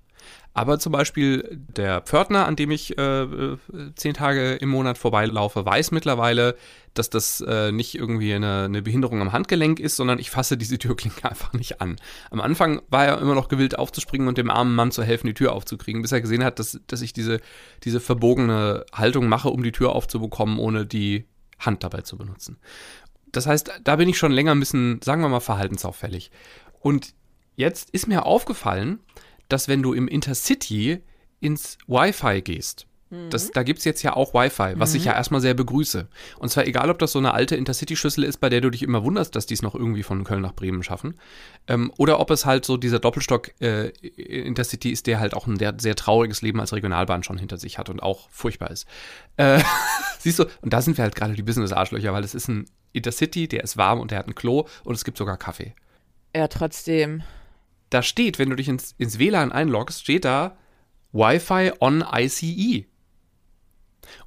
Aber 0.52 0.80
zum 0.80 0.92
Beispiel 0.92 1.48
der 1.52 2.00
Pförtner, 2.00 2.46
an 2.46 2.56
dem 2.56 2.72
ich 2.72 2.98
äh, 2.98 3.22
äh, 3.22 3.58
zehn 3.94 4.14
Tage 4.14 4.54
im 4.54 4.68
Monat 4.68 4.98
vorbeilaufe, 4.98 5.64
weiß 5.64 5.92
mittlerweile, 5.92 6.56
dass 6.94 7.08
das 7.08 7.40
äh, 7.40 7.70
nicht 7.70 7.94
irgendwie 7.94 8.34
eine, 8.34 8.64
eine 8.64 8.82
Behinderung 8.82 9.20
am 9.20 9.32
Handgelenk 9.32 9.78
ist, 9.78 9.94
sondern 9.94 10.18
ich 10.18 10.30
fasse 10.30 10.56
diese 10.56 10.76
Türklinke 10.78 11.24
einfach 11.30 11.52
nicht 11.52 11.80
an. 11.80 11.96
Am 12.30 12.40
Anfang 12.40 12.82
war 12.88 13.06
er 13.06 13.20
immer 13.20 13.36
noch 13.36 13.46
gewillt 13.48 13.78
aufzuspringen 13.78 14.26
und 14.26 14.38
dem 14.38 14.50
armen 14.50 14.74
Mann 14.74 14.90
zu 14.90 15.04
helfen, 15.04 15.28
die 15.28 15.34
Tür 15.34 15.52
aufzukriegen, 15.52 16.02
bis 16.02 16.10
er 16.10 16.20
gesehen 16.20 16.42
hat, 16.42 16.58
dass, 16.58 16.80
dass 16.88 17.00
ich 17.00 17.12
diese, 17.12 17.40
diese 17.84 18.00
verbogene 18.00 18.84
Haltung 18.92 19.28
mache, 19.28 19.50
um 19.50 19.62
die 19.62 19.72
Tür 19.72 19.94
aufzubekommen, 19.94 20.58
ohne 20.58 20.84
die 20.84 21.26
Hand 21.60 21.84
dabei 21.84 22.00
zu 22.00 22.18
benutzen. 22.18 22.58
Das 23.30 23.46
heißt, 23.46 23.80
da 23.84 23.96
bin 23.96 24.08
ich 24.08 24.18
schon 24.18 24.32
länger 24.32 24.50
ein 24.50 24.60
bisschen, 24.60 25.00
sagen 25.02 25.22
wir 25.22 25.28
mal, 25.28 25.38
verhaltensauffällig. 25.38 26.32
Und 26.80 27.14
jetzt 27.54 27.90
ist 27.90 28.08
mir 28.08 28.26
aufgefallen, 28.26 28.98
dass 29.52 29.68
wenn 29.68 29.82
du 29.82 29.92
im 29.92 30.08
Intercity 30.08 31.02
ins 31.40 31.78
Wi-Fi 31.86 32.42
gehst, 32.42 32.86
das, 33.28 33.50
da 33.50 33.64
gibt's 33.64 33.84
jetzt 33.84 34.02
ja 34.04 34.14
auch 34.14 34.34
Wi-Fi, 34.34 34.74
was 34.76 34.94
ich 34.94 35.04
ja 35.04 35.14
erstmal 35.14 35.40
sehr 35.40 35.54
begrüße. 35.54 36.06
Und 36.38 36.48
zwar 36.48 36.66
egal, 36.66 36.90
ob 36.90 37.00
das 37.00 37.10
so 37.10 37.18
eine 37.18 37.34
alte 37.34 37.56
Intercity-Schüssel 37.56 38.22
ist, 38.22 38.36
bei 38.36 38.48
der 38.48 38.60
du 38.60 38.70
dich 38.70 38.84
immer 38.84 39.02
wunderst, 39.02 39.34
dass 39.34 39.46
die 39.46 39.54
es 39.54 39.62
noch 39.62 39.74
irgendwie 39.74 40.04
von 40.04 40.22
Köln 40.22 40.42
nach 40.42 40.54
Bremen 40.54 40.84
schaffen. 40.84 41.18
Ähm, 41.66 41.92
oder 41.98 42.20
ob 42.20 42.30
es 42.30 42.46
halt 42.46 42.64
so 42.64 42.76
dieser 42.76 43.00
Doppelstock 43.00 43.50
äh, 43.60 43.88
Intercity 43.88 44.90
ist, 44.90 45.08
der 45.08 45.18
halt 45.18 45.34
auch 45.34 45.48
ein 45.48 45.58
sehr, 45.58 45.74
sehr 45.80 45.96
trauriges 45.96 46.40
Leben 46.40 46.60
als 46.60 46.72
Regionalbahn 46.72 47.24
schon 47.24 47.36
hinter 47.36 47.56
sich 47.56 47.78
hat 47.78 47.88
und 47.88 48.00
auch 48.00 48.30
furchtbar 48.30 48.70
ist. 48.70 48.86
Äh, 49.36 49.60
siehst 50.20 50.38
du, 50.38 50.44
und 50.60 50.72
da 50.72 50.80
sind 50.80 50.96
wir 50.96 51.02
halt 51.02 51.16
gerade 51.16 51.34
die 51.34 51.42
Business-Arschlöcher, 51.42 52.12
weil 52.12 52.22
es 52.22 52.36
ist 52.36 52.46
ein 52.46 52.66
Intercity, 52.92 53.48
der 53.48 53.64
ist 53.64 53.76
warm 53.76 53.98
und 53.98 54.12
der 54.12 54.20
hat 54.20 54.28
ein 54.28 54.36
Klo 54.36 54.68
und 54.84 54.94
es 54.94 55.04
gibt 55.04 55.18
sogar 55.18 55.36
Kaffee. 55.36 55.74
Ja, 56.34 56.46
trotzdem. 56.46 57.24
Da 57.90 58.02
steht, 58.02 58.38
wenn 58.38 58.50
du 58.50 58.56
dich 58.56 58.68
ins, 58.68 58.94
ins 58.98 59.18
WLAN 59.18 59.52
einloggst, 59.52 60.00
steht 60.00 60.24
da 60.24 60.56
Wi-Fi 61.12 61.72
on 61.80 62.04
ICE. 62.12 62.86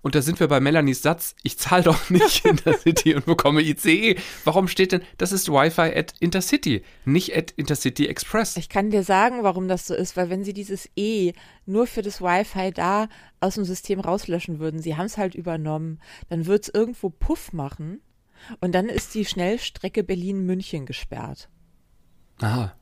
Und 0.01 0.15
da 0.15 0.21
sind 0.21 0.39
wir 0.39 0.47
bei 0.47 0.59
Melanies 0.59 1.01
Satz, 1.01 1.35
ich 1.43 1.57
zahle 1.57 1.83
doch 1.83 2.09
nicht 2.09 2.45
Intercity 2.45 3.15
und 3.15 3.25
bekomme 3.25 3.61
ICE. 3.61 4.17
Warum 4.43 4.67
steht 4.67 4.91
denn, 4.91 5.01
das 5.17 5.31
ist 5.31 5.49
Wi-Fi 5.49 5.95
at 5.97 6.13
Intercity, 6.19 6.83
nicht 7.05 7.35
at 7.35 7.51
Intercity 7.51 8.07
Express? 8.07 8.57
Ich 8.57 8.69
kann 8.69 8.91
dir 8.91 9.03
sagen, 9.03 9.43
warum 9.43 9.67
das 9.67 9.87
so 9.87 9.93
ist, 9.93 10.15
weil 10.15 10.29
wenn 10.29 10.43
sie 10.43 10.53
dieses 10.53 10.89
E 10.95 11.33
nur 11.65 11.87
für 11.87 12.01
das 12.01 12.21
Wi-Fi 12.21 12.71
da 12.71 13.07
aus 13.39 13.55
dem 13.55 13.65
System 13.65 13.99
rauslöschen 13.99 14.59
würden, 14.59 14.81
sie 14.81 14.95
haben 14.95 15.05
es 15.05 15.17
halt 15.17 15.35
übernommen, 15.35 15.99
dann 16.29 16.45
wird 16.45 16.63
es 16.63 16.73
irgendwo 16.73 17.09
Puff 17.09 17.53
machen 17.53 18.01
und 18.59 18.73
dann 18.73 18.89
ist 18.89 19.15
die 19.15 19.25
Schnellstrecke 19.25 20.03
Berlin-München 20.03 20.85
gesperrt. 20.85 21.49
Aha. 22.39 22.75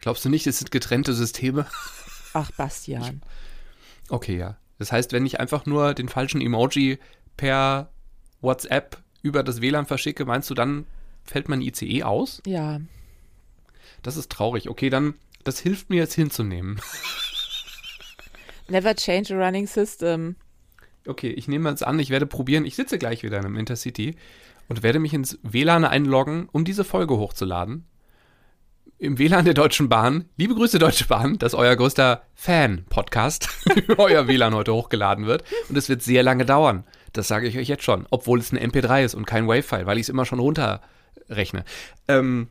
Glaubst 0.00 0.24
du 0.24 0.28
nicht, 0.28 0.46
es 0.46 0.58
sind 0.58 0.70
getrennte 0.70 1.12
Systeme? 1.12 1.66
Ach, 2.32 2.50
Bastian. 2.52 3.22
Okay, 4.08 4.38
ja. 4.38 4.56
Das 4.78 4.92
heißt, 4.92 5.12
wenn 5.12 5.26
ich 5.26 5.40
einfach 5.40 5.66
nur 5.66 5.94
den 5.94 6.08
falschen 6.08 6.40
Emoji 6.40 6.98
per 7.36 7.90
WhatsApp 8.40 8.98
über 9.22 9.42
das 9.42 9.60
WLAN 9.60 9.86
verschicke, 9.86 10.24
meinst 10.24 10.48
du, 10.48 10.54
dann 10.54 10.86
fällt 11.24 11.48
mein 11.48 11.60
ICE 11.60 12.02
aus? 12.02 12.42
Ja. 12.46 12.80
Das 14.02 14.16
ist 14.16 14.30
traurig. 14.30 14.70
Okay, 14.70 14.88
dann, 14.88 15.14
das 15.44 15.58
hilft 15.58 15.90
mir 15.90 15.96
jetzt 15.96 16.14
hinzunehmen. 16.14 16.80
Never 18.68 18.94
change 18.94 19.34
a 19.34 19.44
running 19.44 19.66
system. 19.66 20.36
Okay, 21.06 21.30
ich 21.30 21.48
nehme 21.48 21.68
jetzt 21.68 21.82
an, 21.82 21.98
ich 21.98 22.10
werde 22.10 22.26
probieren. 22.26 22.64
Ich 22.64 22.76
sitze 22.76 22.98
gleich 22.98 23.22
wieder 23.22 23.38
in 23.38 23.44
einem 23.44 23.56
Intercity 23.56 24.16
und 24.68 24.82
werde 24.82 24.98
mich 24.98 25.12
ins 25.12 25.38
WLAN 25.42 25.84
einloggen, 25.84 26.48
um 26.52 26.64
diese 26.64 26.84
Folge 26.84 27.16
hochzuladen. 27.18 27.84
Im 29.00 29.18
WLAN 29.18 29.46
der 29.46 29.54
Deutschen 29.54 29.88
Bahn. 29.88 30.26
Liebe 30.36 30.54
Grüße, 30.54 30.78
Deutsche 30.78 31.06
Bahn, 31.06 31.38
dass 31.38 31.54
euer 31.54 31.74
größter 31.74 32.22
Fan-Podcast 32.34 33.48
euer 33.96 34.28
WLAN 34.28 34.54
heute 34.54 34.74
hochgeladen 34.74 35.24
wird. 35.24 35.42
Und 35.70 35.78
es 35.78 35.88
wird 35.88 36.02
sehr 36.02 36.22
lange 36.22 36.44
dauern. 36.44 36.84
Das 37.14 37.26
sage 37.26 37.48
ich 37.48 37.56
euch 37.56 37.66
jetzt 37.66 37.82
schon. 37.82 38.06
Obwohl 38.10 38.40
es 38.40 38.52
ein 38.52 38.58
MP3 38.58 39.06
ist 39.06 39.14
und 39.14 39.24
kein 39.24 39.48
Wave-File, 39.48 39.86
weil 39.86 39.96
ich 39.96 40.02
es 40.02 40.08
immer 40.10 40.26
schon 40.26 40.38
runterrechne. 40.38 41.64
Ähm, 42.08 42.48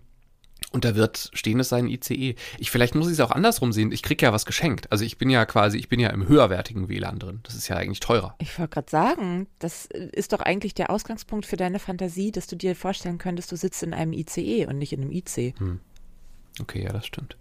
und 0.71 0.85
da 0.85 0.95
wird 0.95 1.29
stehen 1.33 1.59
es 1.59 1.69
sein 1.69 1.87
ICE. 1.87 2.33
Ich, 2.57 2.71
vielleicht 2.71 2.95
muss 2.95 3.07
ich 3.07 3.13
es 3.13 3.19
auch 3.19 3.29
andersrum 3.29 3.71
sehen. 3.71 3.91
Ich 3.91 4.01
kriege 4.01 4.25
ja 4.25 4.33
was 4.33 4.47
geschenkt. 4.47 4.91
Also 4.91 5.05
ich 5.05 5.19
bin 5.19 5.29
ja 5.29 5.45
quasi, 5.45 5.77
ich 5.77 5.87
bin 5.87 5.99
ja 5.99 6.09
im 6.09 6.27
höherwertigen 6.27 6.89
WLAN 6.89 7.19
drin. 7.19 7.39
Das 7.43 7.53
ist 7.53 7.67
ja 7.67 7.75
eigentlich 7.75 7.99
teurer. 7.99 8.35
Ich 8.39 8.57
wollte 8.57 8.73
gerade 8.73 8.89
sagen, 8.89 9.45
das 9.59 9.85
ist 9.85 10.33
doch 10.33 10.39
eigentlich 10.39 10.73
der 10.73 10.89
Ausgangspunkt 10.89 11.45
für 11.45 11.57
deine 11.57 11.77
Fantasie, 11.77 12.31
dass 12.31 12.47
du 12.47 12.55
dir 12.55 12.75
vorstellen 12.75 13.19
könntest, 13.19 13.51
du 13.51 13.55
sitzt 13.55 13.83
in 13.83 13.93
einem 13.93 14.13
ICE 14.13 14.65
und 14.65 14.79
nicht 14.79 14.93
in 14.93 15.01
einem 15.01 15.11
IC. 15.11 15.53
Hm. 15.59 15.79
Okay, 16.59 16.83
ja, 16.83 16.91
das 16.91 17.05
stimmt. 17.05 17.37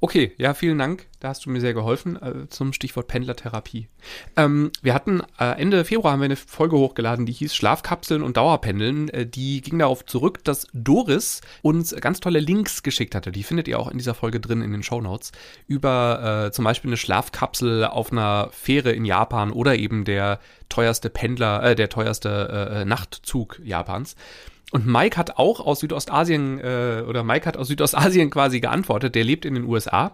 Okay, 0.00 0.32
ja, 0.38 0.54
vielen 0.54 0.78
Dank. 0.78 1.06
Da 1.20 1.28
hast 1.28 1.44
du 1.44 1.50
mir 1.50 1.60
sehr 1.60 1.74
geholfen 1.74 2.20
äh, 2.22 2.48
zum 2.48 2.72
Stichwort 2.72 3.08
Pendlertherapie. 3.08 3.88
Ähm, 4.36 4.70
wir 4.82 4.94
hatten 4.94 5.22
äh, 5.38 5.60
Ende 5.60 5.84
Februar 5.84 6.12
haben 6.12 6.20
wir 6.20 6.26
eine 6.26 6.36
Folge 6.36 6.76
hochgeladen, 6.76 7.26
die 7.26 7.32
hieß 7.32 7.54
Schlafkapseln 7.54 8.22
und 8.22 8.36
Dauerpendeln. 8.36 9.08
Äh, 9.08 9.26
die 9.26 9.60
ging 9.60 9.78
darauf 9.78 10.04
zurück, 10.04 10.44
dass 10.44 10.66
Doris 10.72 11.40
uns 11.62 11.94
ganz 11.96 12.20
tolle 12.20 12.40
Links 12.40 12.82
geschickt 12.82 13.14
hatte. 13.14 13.32
Die 13.32 13.42
findet 13.42 13.68
ihr 13.68 13.78
auch 13.78 13.88
in 13.88 13.98
dieser 13.98 14.14
Folge 14.14 14.40
drin 14.40 14.62
in 14.62 14.72
den 14.72 14.82
Show 14.82 15.00
Notes 15.00 15.32
über 15.66 16.46
äh, 16.46 16.52
zum 16.52 16.64
Beispiel 16.64 16.90
eine 16.90 16.96
Schlafkapsel 16.96 17.84
auf 17.84 18.12
einer 18.12 18.50
Fähre 18.52 18.92
in 18.92 19.04
Japan 19.04 19.50
oder 19.50 19.76
eben 19.76 20.04
der 20.04 20.40
teuerste 20.68 21.10
Pendler, 21.10 21.62
äh, 21.62 21.74
der 21.74 21.88
teuerste 21.88 22.70
äh, 22.72 22.84
Nachtzug 22.84 23.60
Japans. 23.64 24.14
Und 24.70 24.86
Mike 24.86 25.16
hat 25.16 25.38
auch 25.38 25.60
aus 25.60 25.80
Südostasien, 25.80 26.58
äh, 26.60 27.02
oder 27.06 27.24
Mike 27.24 27.46
hat 27.46 27.56
aus 27.56 27.68
Südostasien 27.68 28.30
quasi 28.38 28.60
geantwortet, 28.60 29.14
der 29.14 29.24
lebt 29.24 29.44
in 29.44 29.54
den 29.54 29.64
USA 29.64 30.12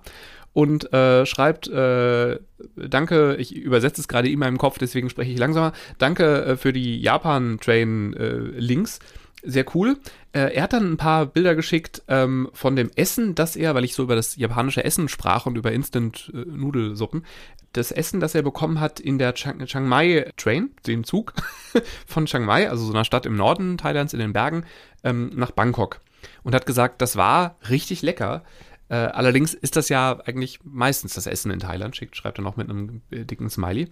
und 0.52 0.92
äh, 0.92 1.26
schreibt, 1.26 1.66
äh, 1.68 2.38
danke, 2.76 3.34
ich 3.36 3.54
übersetze 3.54 4.00
es 4.00 4.08
gerade 4.08 4.28
in 4.28 4.38
meinem 4.38 4.56
Kopf, 4.56 4.78
deswegen 4.78 5.10
spreche 5.10 5.32
ich 5.32 5.38
langsamer, 5.38 5.72
danke 5.98 6.44
äh, 6.44 6.56
für 6.56 6.72
die 6.72 7.00
Japan-Train-Links. 7.00 8.98
Äh, 8.98 9.02
sehr 9.46 9.66
cool. 9.74 9.98
Äh, 10.34 10.52
er 10.52 10.64
hat 10.64 10.72
dann 10.72 10.92
ein 10.92 10.96
paar 10.96 11.26
Bilder 11.26 11.54
geschickt 11.54 12.02
ähm, 12.08 12.50
von 12.52 12.74
dem 12.74 12.90
Essen, 12.96 13.36
das 13.36 13.54
er, 13.54 13.76
weil 13.76 13.84
ich 13.84 13.94
so 13.94 14.02
über 14.02 14.16
das 14.16 14.34
japanische 14.34 14.84
Essen 14.84 15.08
sprach 15.08 15.46
und 15.46 15.56
über 15.56 15.70
Instant-Nudelsuppen, 15.70 17.24
das 17.72 17.92
Essen, 17.92 18.18
das 18.18 18.34
er 18.34 18.42
bekommen 18.42 18.80
hat 18.80 18.98
in 18.98 19.18
der 19.18 19.34
Chiang, 19.34 19.64
Chiang 19.64 19.86
Mai 19.86 20.32
Train, 20.36 20.70
den 20.88 21.04
Zug 21.04 21.34
von 22.06 22.26
Chiang 22.26 22.44
Mai, 22.44 22.68
also 22.68 22.84
so 22.84 22.92
einer 22.92 23.04
Stadt 23.04 23.26
im 23.26 23.36
Norden 23.36 23.78
Thailands 23.78 24.12
in 24.12 24.18
den 24.18 24.32
Bergen, 24.32 24.64
ähm, 25.04 25.30
nach 25.34 25.52
Bangkok. 25.52 26.00
Und 26.42 26.54
hat 26.54 26.66
gesagt, 26.66 27.00
das 27.00 27.14
war 27.14 27.56
richtig 27.70 28.02
lecker. 28.02 28.42
Äh, 28.88 28.96
allerdings 28.96 29.54
ist 29.54 29.76
das 29.76 29.88
ja 29.88 30.18
eigentlich 30.24 30.58
meistens 30.64 31.14
das 31.14 31.28
Essen 31.28 31.52
in 31.52 31.60
Thailand, 31.60 31.94
schickt, 31.94 32.16
schreibt 32.16 32.38
er 32.38 32.42
noch 32.42 32.56
mit 32.56 32.68
einem 32.68 33.02
äh, 33.12 33.24
dicken 33.24 33.50
Smiley. 33.50 33.88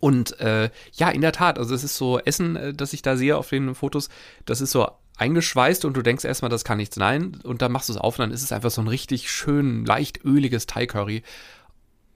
Und 0.00 0.38
äh, 0.40 0.70
ja, 0.92 1.08
in 1.08 1.20
der 1.20 1.32
Tat, 1.32 1.58
also 1.58 1.74
es 1.74 1.84
ist 1.84 1.96
so 1.96 2.18
Essen, 2.18 2.56
äh, 2.56 2.74
das 2.74 2.92
ich 2.92 3.02
da 3.02 3.16
sehe 3.16 3.36
auf 3.36 3.48
den 3.48 3.74
Fotos, 3.74 4.10
das 4.44 4.60
ist 4.60 4.72
so 4.72 4.86
eingeschweißt 5.16 5.84
und 5.84 5.96
du 5.96 6.02
denkst 6.02 6.24
erstmal, 6.24 6.50
das 6.50 6.64
kann 6.64 6.78
nichts 6.78 6.96
sein. 6.96 7.40
Und 7.42 7.62
dann 7.62 7.72
machst 7.72 7.88
du 7.88 7.92
es 7.92 7.98
auf 7.98 8.18
und 8.18 8.24
dann 8.24 8.30
ist 8.30 8.42
es 8.42 8.52
einfach 8.52 8.70
so 8.70 8.80
ein 8.80 8.88
richtig 8.88 9.30
schön, 9.30 9.84
leicht 9.84 10.24
öliges 10.24 10.66
Thai-Curry. 10.66 11.22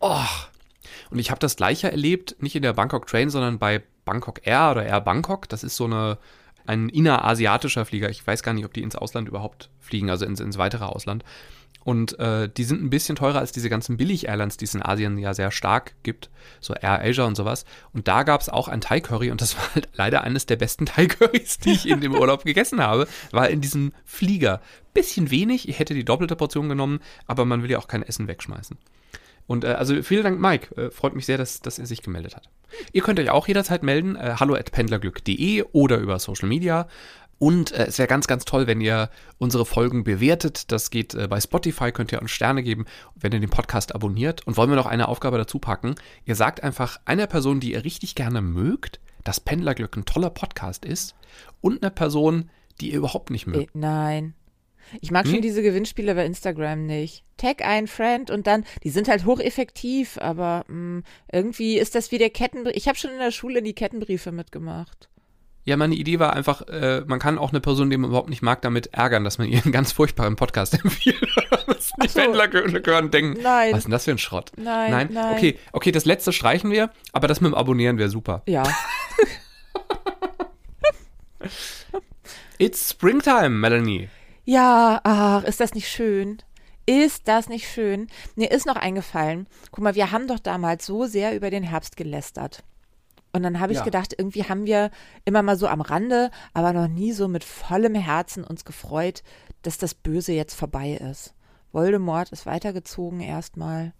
Oh. 0.01 0.25
Und 1.11 1.19
ich 1.19 1.31
habe 1.31 1.41
das 1.41 1.57
gleiche 1.57 1.91
erlebt, 1.91 2.37
nicht 2.41 2.57
in 2.57 2.63
der 2.63 2.73
Bangkok 2.73 3.07
Train, 3.07 3.31
sondern 3.31 3.59
bei 3.59 3.83
Bangkok 4.05 4.47
Air 4.47 4.73
oder 4.73 4.85
Air 4.85 5.01
Bangkok. 5.01 5.49
Das 5.49 5.65
ist 5.65 5.77
so 5.77 5.87
eine, 5.87 6.19
ein 6.67 6.89
innerasiatischer 6.89 7.85
Flieger. 7.85 8.11
Ich 8.11 8.27
weiß 8.27 8.43
gar 8.43 8.53
nicht, 8.53 8.65
ob 8.65 8.75
die 8.75 8.83
ins 8.83 8.97
Ausland 8.97 9.29
überhaupt 9.29 9.71
fliegen, 9.79 10.11
also 10.11 10.25
ins, 10.25 10.41
ins 10.41 10.59
weitere 10.59 10.85
Ausland. 10.85 11.25
Und 11.83 12.19
äh, 12.19 12.49
die 12.49 12.65
sind 12.65 12.83
ein 12.83 12.91
bisschen 12.91 13.17
teurer 13.17 13.39
als 13.39 13.53
diese 13.53 13.71
ganzen 13.71 13.97
Billig-Airlines, 13.97 14.59
die 14.59 14.67
es 14.67 14.75
in 14.75 14.83
Asien 14.85 15.17
ja 15.19 15.33
sehr 15.33 15.51
stark 15.51 15.95
gibt, 16.03 16.29
so 16.61 16.75
Air 16.75 17.01
Asia 17.03 17.25
und 17.25 17.37
sowas. 17.37 17.65
Und 17.93 18.07
da 18.07 18.23
gab 18.23 18.43
es 18.43 18.51
auch 18.51 18.69
ein 18.69 18.83
Thai-Curry 18.83 19.31
und 19.31 19.41
das 19.41 19.57
war 19.59 19.75
halt 19.75 19.89
leider 19.95 20.23
eines 20.23 20.47
der 20.47 20.57
besten 20.57 20.87
Thai-Currys, 20.87 21.59
die 21.59 21.73
ich 21.73 21.89
in 21.89 22.01
dem 22.01 22.15
Urlaub 22.21 22.45
gegessen 22.45 22.81
habe, 22.81 23.09
war 23.33 23.49
in 23.49 23.61
diesem 23.61 23.93
Flieger. 24.05 24.61
Bisschen 24.93 25.31
wenig, 25.31 25.69
ich 25.69 25.79
hätte 25.79 25.95
die 25.95 26.05
doppelte 26.05 26.37
Portion 26.37 26.69
genommen, 26.69 27.01
aber 27.27 27.45
man 27.45 27.63
will 27.63 27.71
ja 27.71 27.79
auch 27.79 27.89
kein 27.89 28.03
Essen 28.03 28.29
wegschmeißen. 28.29 28.77
Und 29.51 29.65
äh, 29.65 29.69
also 29.69 30.01
vielen 30.03 30.23
Dank, 30.23 30.41
Mike. 30.41 30.77
Äh, 30.77 30.91
freut 30.91 31.17
mich 31.17 31.27
sehr, 31.27 31.39
dass, 31.39 31.61
dass 31.61 31.81
er 31.81 31.87
sich 31.87 32.03
gemeldet 32.03 32.37
hat. 32.37 32.49
Ihr 32.93 33.03
könnt 33.03 33.19
euch 33.19 33.31
auch 33.31 33.49
jederzeit 33.49 33.83
melden, 33.83 34.15
äh, 34.15 34.37
hallo 34.39 34.55
at 34.55 34.71
pendlerglück.de 34.71 35.65
oder 35.73 35.99
über 35.99 36.21
Social 36.21 36.49
Media. 36.49 36.87
Und 37.41 37.73
äh, 37.73 37.87
es 37.87 37.99
wäre 37.99 38.07
ganz, 38.07 38.27
ganz 38.27 38.45
toll, 38.45 38.67
wenn 38.67 38.83
ihr 38.83 39.09
unsere 39.39 39.65
Folgen 39.65 40.05
bewertet. 40.05 40.71
Das 40.71 40.91
geht 40.91 41.15
äh, 41.15 41.27
bei 41.27 41.41
Spotify, 41.41 41.91
könnt 41.91 42.13
ihr 42.13 42.21
uns 42.21 42.31
Sterne 42.31 42.63
geben, 42.63 42.85
wenn 43.15 43.33
ihr 43.33 43.41
den 43.41 43.49
Podcast 43.49 43.95
abonniert. 43.95 44.47
Und 44.47 44.59
wollen 44.59 44.69
wir 44.69 44.77
noch 44.77 44.87
eine 44.87 45.09
Aufgabe 45.09 45.39
dazu 45.39 45.59
packen? 45.59 45.95
Ihr 46.27 46.35
sagt 46.35 46.63
einfach 46.63 47.01
einer 47.07 47.27
Person, 47.27 47.59
die 47.59 47.73
ihr 47.73 47.83
richtig 47.83 48.15
gerne 48.15 48.43
mögt, 48.43 49.01
dass 49.25 49.41
Pendlerglück 49.41 49.97
ein 49.97 50.05
toller 50.05 50.29
Podcast 50.29 50.85
ist 50.85 51.15
und 51.63 51.83
einer 51.83 51.91
Person, 51.91 52.51
die 52.83 52.91
ihr 52.93 52.99
überhaupt 52.99 53.31
nicht 53.31 53.47
mögt. 53.47 53.75
Äh, 53.75 53.79
nein. 53.79 54.35
Ich 55.01 55.11
mag 55.11 55.25
hm? 55.25 55.33
schon 55.33 55.43
diese 55.43 55.63
Gewinnspiele 55.63 56.15
bei 56.15 56.27
Instagram 56.27 56.85
nicht. 56.85 57.25
Tag 57.39 57.65
ein 57.65 57.87
Friend 57.87 58.31
und 58.31 58.47
dann, 58.47 58.65
die 58.85 58.91
sind 58.91 59.09
halt 59.09 59.25
hocheffektiv, 59.25 60.19
aber 60.19 60.67
mh, 60.69 60.75
mm, 60.75 61.05
irgendwie 61.33 61.79
ist 61.79 61.95
das 61.95 62.13
wie 62.13 62.19
der 62.19 62.29
Kettenbrief. 62.29 62.77
Ich 62.77 62.87
habe 62.87 62.99
schon 62.99 63.13
in 63.13 63.19
der 63.19 63.31
Schule 63.31 63.63
die 63.63 63.75
Kettenbriefe 63.75 64.31
mitgemacht. 64.31 65.09
Ja, 65.65 65.77
meine 65.77 65.95
Idee 65.95 66.19
war 66.19 66.33
einfach, 66.33 66.63
äh, 66.69 67.03
man 67.07 67.19
kann 67.19 67.37
auch 67.39 67.51
eine 67.51 67.61
Person, 67.61 67.91
die 67.91 67.97
man 67.97 68.11
überhaupt 68.11 68.31
nicht 68.31 68.41
mag, 68.43 68.63
damit 68.63 68.95
ärgern, 68.95 69.25
dass 69.25 69.37
man 69.39 69.47
ihr 69.47 69.63
einen 69.63 69.73
ganz 69.73 69.93
furchtbaren 69.93 70.37
Podcast 70.37 70.75
empfiehlt. 70.85 71.21
die 72.03 72.09
so. 72.09 72.19
Pendler 72.21 72.51
hören 72.51 73.11
denken, 73.11 73.43
nein. 73.43 73.73
was 73.73 73.79
ist 73.81 73.85
denn 73.85 73.93
das 73.93 74.05
für 74.05 74.13
ein 74.13 74.19
Schrott? 74.19 74.53
Nein, 74.57 74.91
nein, 74.91 75.09
nein. 75.13 75.37
Okay, 75.37 75.59
okay, 75.73 75.93
das 75.93 76.07
letzte 76.07 76.33
streichen 76.33 76.71
wir, 76.71 76.91
aber 77.13 77.29
das 77.29 77.41
mit 77.41 77.53
dem 77.53 77.55
Abonnieren 77.55 77.99
wäre 77.99 78.09
super. 78.09 78.43
Ja. 78.47 78.63
It's 82.59 82.91
Springtime, 82.91 83.51
Melanie. 83.51 84.09
Ja, 84.45 85.01
ach, 85.05 85.45
ist 85.45 85.61
das 85.61 85.75
nicht 85.75 85.89
schön? 85.89 86.43
Ist 86.87 87.29
das 87.29 87.49
nicht 87.49 87.69
schön? 87.71 88.09
Mir 88.35 88.51
ist 88.51 88.67
noch 88.67 88.77
eingefallen, 88.77 89.47
guck 89.71 89.85
mal, 89.85 89.95
wir 89.95 90.11
haben 90.11 90.27
doch 90.27 90.41
damals 90.41 90.87
so 90.87 91.07
sehr 91.07 91.37
über 91.37 91.51
den 91.51 91.63
Herbst 91.63 91.97
gelästert. 91.97 92.65
Und 93.33 93.43
dann 93.43 93.61
habe 93.61 93.73
ich 93.73 93.79
ja. 93.79 93.85
gedacht, 93.85 94.15
irgendwie 94.17 94.45
haben 94.45 94.67
wir 94.67 94.91
immer 95.25 95.43
mal 95.43 95.57
so 95.57 95.69
am 95.69 95.81
Rande, 95.81 96.31
aber 96.53 96.73
noch 96.73 96.89
nie 96.89 97.13
so 97.13 97.29
mit 97.29 97.45
vollem 97.45 97.95
Herzen 97.95 98.45
uns 98.45 98.65
gefreut, 98.65 99.23
dass 99.63 99.79
das 99.79 99.95
Böse 99.95 100.33
jetzt 100.33 100.55
vorbei 100.55 100.93
ist. 100.95 101.35
Voldemort 101.73 102.31
ist 102.31 102.47
weitergezogen 102.47 103.21
erstmal. 103.21 103.93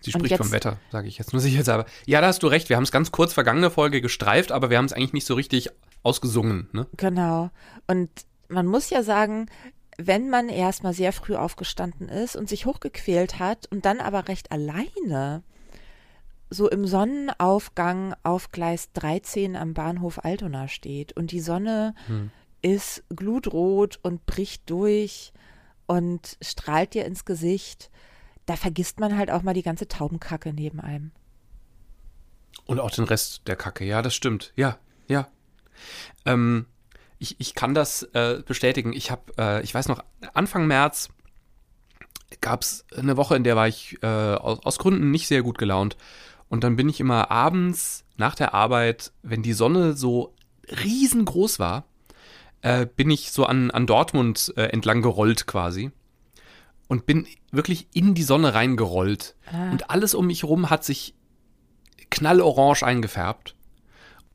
Sie 0.00 0.12
spricht 0.12 0.30
jetzt, 0.30 0.42
vom 0.42 0.52
Wetter, 0.52 0.78
sage 0.92 1.08
ich 1.08 1.18
jetzt 1.18 1.32
nur 1.32 1.40
sicher. 1.40 1.72
Aber 1.72 1.86
ja, 2.04 2.20
da 2.20 2.28
hast 2.28 2.42
du 2.42 2.46
recht. 2.46 2.68
Wir 2.68 2.76
haben 2.76 2.84
es 2.84 2.92
ganz 2.92 3.10
kurz 3.10 3.32
vergangene 3.32 3.70
Folge 3.70 4.00
gestreift, 4.00 4.52
aber 4.52 4.70
wir 4.70 4.78
haben 4.78 4.84
es 4.84 4.92
eigentlich 4.92 5.14
nicht 5.14 5.26
so 5.26 5.34
richtig 5.34 5.70
ausgesungen. 6.02 6.68
Ne? 6.72 6.86
Genau. 6.96 7.50
Und 7.88 8.10
man 8.48 8.66
muss 8.66 8.90
ja 8.90 9.02
sagen, 9.02 9.46
wenn 9.98 10.30
man 10.30 10.48
erstmal 10.48 10.92
sehr 10.92 11.12
früh 11.12 11.34
aufgestanden 11.34 12.08
ist 12.08 12.36
und 12.36 12.48
sich 12.48 12.66
hochgequält 12.66 13.38
hat 13.38 13.66
und 13.72 13.84
dann 13.84 14.00
aber 14.00 14.28
recht 14.28 14.52
alleine 14.52 15.42
so 16.50 16.68
im 16.68 16.86
Sonnenaufgang 16.86 18.14
auf 18.22 18.52
Gleis 18.52 18.92
13 18.92 19.56
am 19.56 19.74
Bahnhof 19.74 20.24
Altona 20.24 20.68
steht 20.68 21.12
und 21.12 21.32
die 21.32 21.40
Sonne 21.40 21.94
hm. 22.06 22.30
ist 22.62 23.04
glutrot 23.14 23.98
und 24.02 24.26
bricht 24.26 24.68
durch 24.70 25.32
und 25.86 26.36
strahlt 26.40 26.94
dir 26.94 27.04
ins 27.04 27.24
Gesicht, 27.24 27.90
da 28.46 28.56
vergisst 28.56 29.00
man 29.00 29.16
halt 29.16 29.30
auch 29.30 29.42
mal 29.42 29.54
die 29.54 29.62
ganze 29.62 29.88
Taubenkacke 29.88 30.52
neben 30.52 30.80
einem. 30.80 31.12
Und 32.64 32.80
auch 32.80 32.90
den 32.90 33.04
Rest 33.04 33.46
der 33.46 33.56
Kacke, 33.56 33.84
ja, 33.84 34.02
das 34.02 34.14
stimmt. 34.14 34.52
Ja, 34.56 34.78
ja. 35.08 35.28
Ähm, 36.24 36.66
ich, 37.18 37.36
ich 37.38 37.54
kann 37.54 37.74
das 37.74 38.02
äh, 38.14 38.42
bestätigen. 38.44 38.92
Ich 38.92 39.10
habe, 39.10 39.32
äh, 39.38 39.62
ich 39.62 39.74
weiß 39.74 39.88
noch, 39.88 40.02
Anfang 40.34 40.66
März 40.66 41.10
gab 42.40 42.62
es 42.62 42.84
eine 42.96 43.16
Woche, 43.16 43.36
in 43.36 43.44
der 43.44 43.56
war 43.56 43.68
ich 43.68 44.02
äh, 44.02 44.06
aus, 44.06 44.64
aus 44.64 44.78
Gründen 44.78 45.10
nicht 45.10 45.28
sehr 45.28 45.42
gut 45.42 45.58
gelaunt. 45.58 45.96
Und 46.48 46.64
dann 46.64 46.76
bin 46.76 46.88
ich 46.88 47.00
immer 47.00 47.30
abends 47.30 48.04
nach 48.16 48.34
der 48.34 48.54
Arbeit, 48.54 49.12
wenn 49.22 49.42
die 49.42 49.52
Sonne 49.52 49.94
so 49.94 50.34
riesengroß 50.68 51.58
war, 51.58 51.84
äh, 52.62 52.86
bin 52.86 53.10
ich 53.10 53.32
so 53.32 53.44
an, 53.46 53.70
an 53.70 53.86
Dortmund 53.86 54.52
äh, 54.56 54.64
entlang 54.66 55.02
gerollt 55.02 55.46
quasi. 55.46 55.90
Und 56.88 57.04
bin 57.04 57.26
wirklich 57.50 57.88
in 57.94 58.14
die 58.14 58.22
Sonne 58.22 58.54
reingerollt. 58.54 59.34
Ah. 59.52 59.70
Und 59.72 59.90
alles 59.90 60.14
um 60.14 60.28
mich 60.28 60.44
herum 60.44 60.70
hat 60.70 60.84
sich 60.84 61.14
knallorange 62.10 62.82
eingefärbt. 62.82 63.56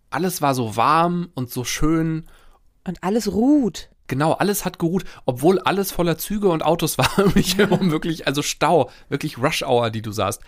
alles 0.09 0.41
war 0.41 0.53
so 0.53 0.75
warm 0.75 1.29
und 1.33 1.49
so 1.49 1.63
schön. 1.63 2.25
Und 2.85 3.01
alles 3.03 3.31
ruht. 3.31 3.89
Genau, 4.07 4.33
alles 4.33 4.65
hat 4.65 4.77
geruht, 4.77 5.05
obwohl 5.25 5.59
alles 5.59 5.93
voller 5.93 6.17
Züge 6.17 6.49
und 6.49 6.63
Autos 6.63 6.97
war. 6.97 7.09
Um 7.17 7.31
mich 7.33 7.57
herum 7.57 7.91
wirklich, 7.91 8.27
also 8.27 8.41
Stau, 8.41 8.89
wirklich 9.07 9.37
Rush 9.37 9.63
Hour, 9.63 9.89
die 9.89 10.01
du 10.01 10.11
sahst. 10.11 10.41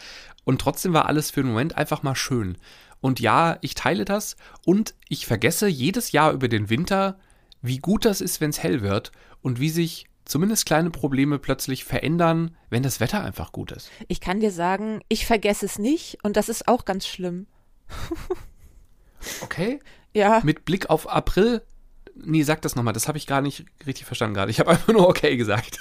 Und 0.43 0.61
trotzdem 0.61 0.93
war 0.93 1.05
alles 1.05 1.31
für 1.31 1.41
den 1.41 1.49
Moment 1.49 1.77
einfach 1.77 2.03
mal 2.03 2.15
schön. 2.15 2.57
Und 3.01 3.19
ja, 3.19 3.57
ich 3.61 3.75
teile 3.75 4.05
das 4.05 4.37
und 4.65 4.95
ich 5.09 5.25
vergesse 5.25 5.67
jedes 5.67 6.11
Jahr 6.11 6.31
über 6.31 6.47
den 6.47 6.69
Winter, 6.69 7.19
wie 7.61 7.77
gut 7.77 8.05
das 8.05 8.21
ist, 8.21 8.39
wenn 8.41 8.49
es 8.49 8.63
hell 8.63 8.81
wird 8.81 9.11
und 9.41 9.59
wie 9.59 9.69
sich 9.69 10.05
zumindest 10.25 10.65
kleine 10.65 10.89
Probleme 10.89 11.39
plötzlich 11.39 11.83
verändern, 11.83 12.55
wenn 12.69 12.83
das 12.83 12.99
Wetter 12.99 13.23
einfach 13.23 13.51
gut 13.51 13.71
ist. 13.71 13.89
Ich 14.07 14.21
kann 14.21 14.39
dir 14.39 14.51
sagen, 14.51 15.01
ich 15.09 15.25
vergesse 15.25 15.65
es 15.65 15.79
nicht 15.79 16.17
und 16.23 16.37
das 16.37 16.49
ist 16.49 16.67
auch 16.67 16.85
ganz 16.85 17.07
schlimm. 17.07 17.47
Okay? 19.41 19.79
Ja. 20.15 20.41
Mit 20.43 20.63
Blick 20.63 20.91
auf 20.91 21.09
April. 21.09 21.63
Nee, 22.13 22.43
sag 22.43 22.61
das 22.61 22.75
nochmal, 22.75 22.93
das 22.93 23.07
habe 23.07 23.17
ich 23.17 23.25
gar 23.25 23.41
nicht 23.41 23.65
richtig 23.83 24.05
verstanden 24.05 24.35
gerade. 24.35 24.51
Ich 24.51 24.59
habe 24.59 24.69
einfach 24.69 24.93
nur 24.93 25.09
okay 25.09 25.37
gesagt. 25.37 25.79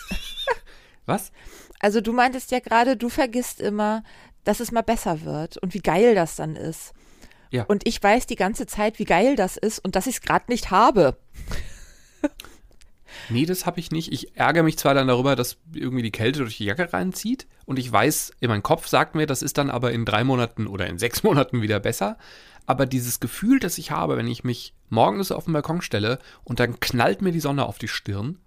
Was? 1.04 1.32
Also 1.80 2.00
du 2.00 2.14
meintest 2.14 2.50
ja 2.50 2.60
gerade, 2.60 2.96
du 2.96 3.10
vergisst 3.10 3.60
immer, 3.60 4.04
dass 4.44 4.60
es 4.60 4.72
mal 4.72 4.82
besser 4.82 5.22
wird 5.22 5.56
und 5.58 5.74
wie 5.74 5.80
geil 5.80 6.14
das 6.14 6.36
dann 6.36 6.56
ist. 6.56 6.92
Ja. 7.50 7.64
Und 7.64 7.86
ich 7.86 8.02
weiß 8.02 8.26
die 8.26 8.36
ganze 8.36 8.66
Zeit, 8.66 8.98
wie 8.98 9.04
geil 9.04 9.36
das 9.36 9.56
ist 9.56 9.78
und 9.78 9.94
dass 9.94 10.06
ich 10.06 10.16
es 10.16 10.20
gerade 10.22 10.46
nicht 10.48 10.70
habe. 10.70 11.16
Nee, 13.28 13.46
das 13.46 13.66
habe 13.66 13.80
ich 13.80 13.90
nicht. 13.90 14.12
Ich 14.12 14.36
ärgere 14.36 14.62
mich 14.62 14.78
zwar 14.78 14.94
dann 14.94 15.08
darüber, 15.08 15.36
dass 15.36 15.58
irgendwie 15.72 16.02
die 16.02 16.10
Kälte 16.10 16.40
durch 16.40 16.56
die 16.56 16.64
Jacke 16.64 16.92
reinzieht 16.92 17.46
und 17.66 17.78
ich 17.78 17.90
weiß, 17.90 18.32
in 18.40 18.48
meinem 18.48 18.62
Kopf 18.62 18.86
sagt 18.86 19.14
mir, 19.14 19.26
das 19.26 19.42
ist 19.42 19.58
dann 19.58 19.70
aber 19.70 19.92
in 19.92 20.04
drei 20.04 20.24
Monaten 20.24 20.66
oder 20.66 20.86
in 20.86 20.98
sechs 20.98 21.22
Monaten 21.24 21.62
wieder 21.62 21.80
besser. 21.80 22.18
Aber 22.66 22.86
dieses 22.86 23.20
Gefühl, 23.20 23.58
das 23.58 23.78
ich 23.78 23.90
habe, 23.90 24.16
wenn 24.16 24.28
ich 24.28 24.44
mich 24.44 24.74
morgens 24.88 25.32
auf 25.32 25.44
den 25.44 25.52
Balkon 25.52 25.82
stelle 25.82 26.18
und 26.44 26.60
dann 26.60 26.78
knallt 26.80 27.20
mir 27.20 27.32
die 27.32 27.40
Sonne 27.40 27.66
auf 27.66 27.78
die 27.78 27.88
Stirn, 27.88 28.38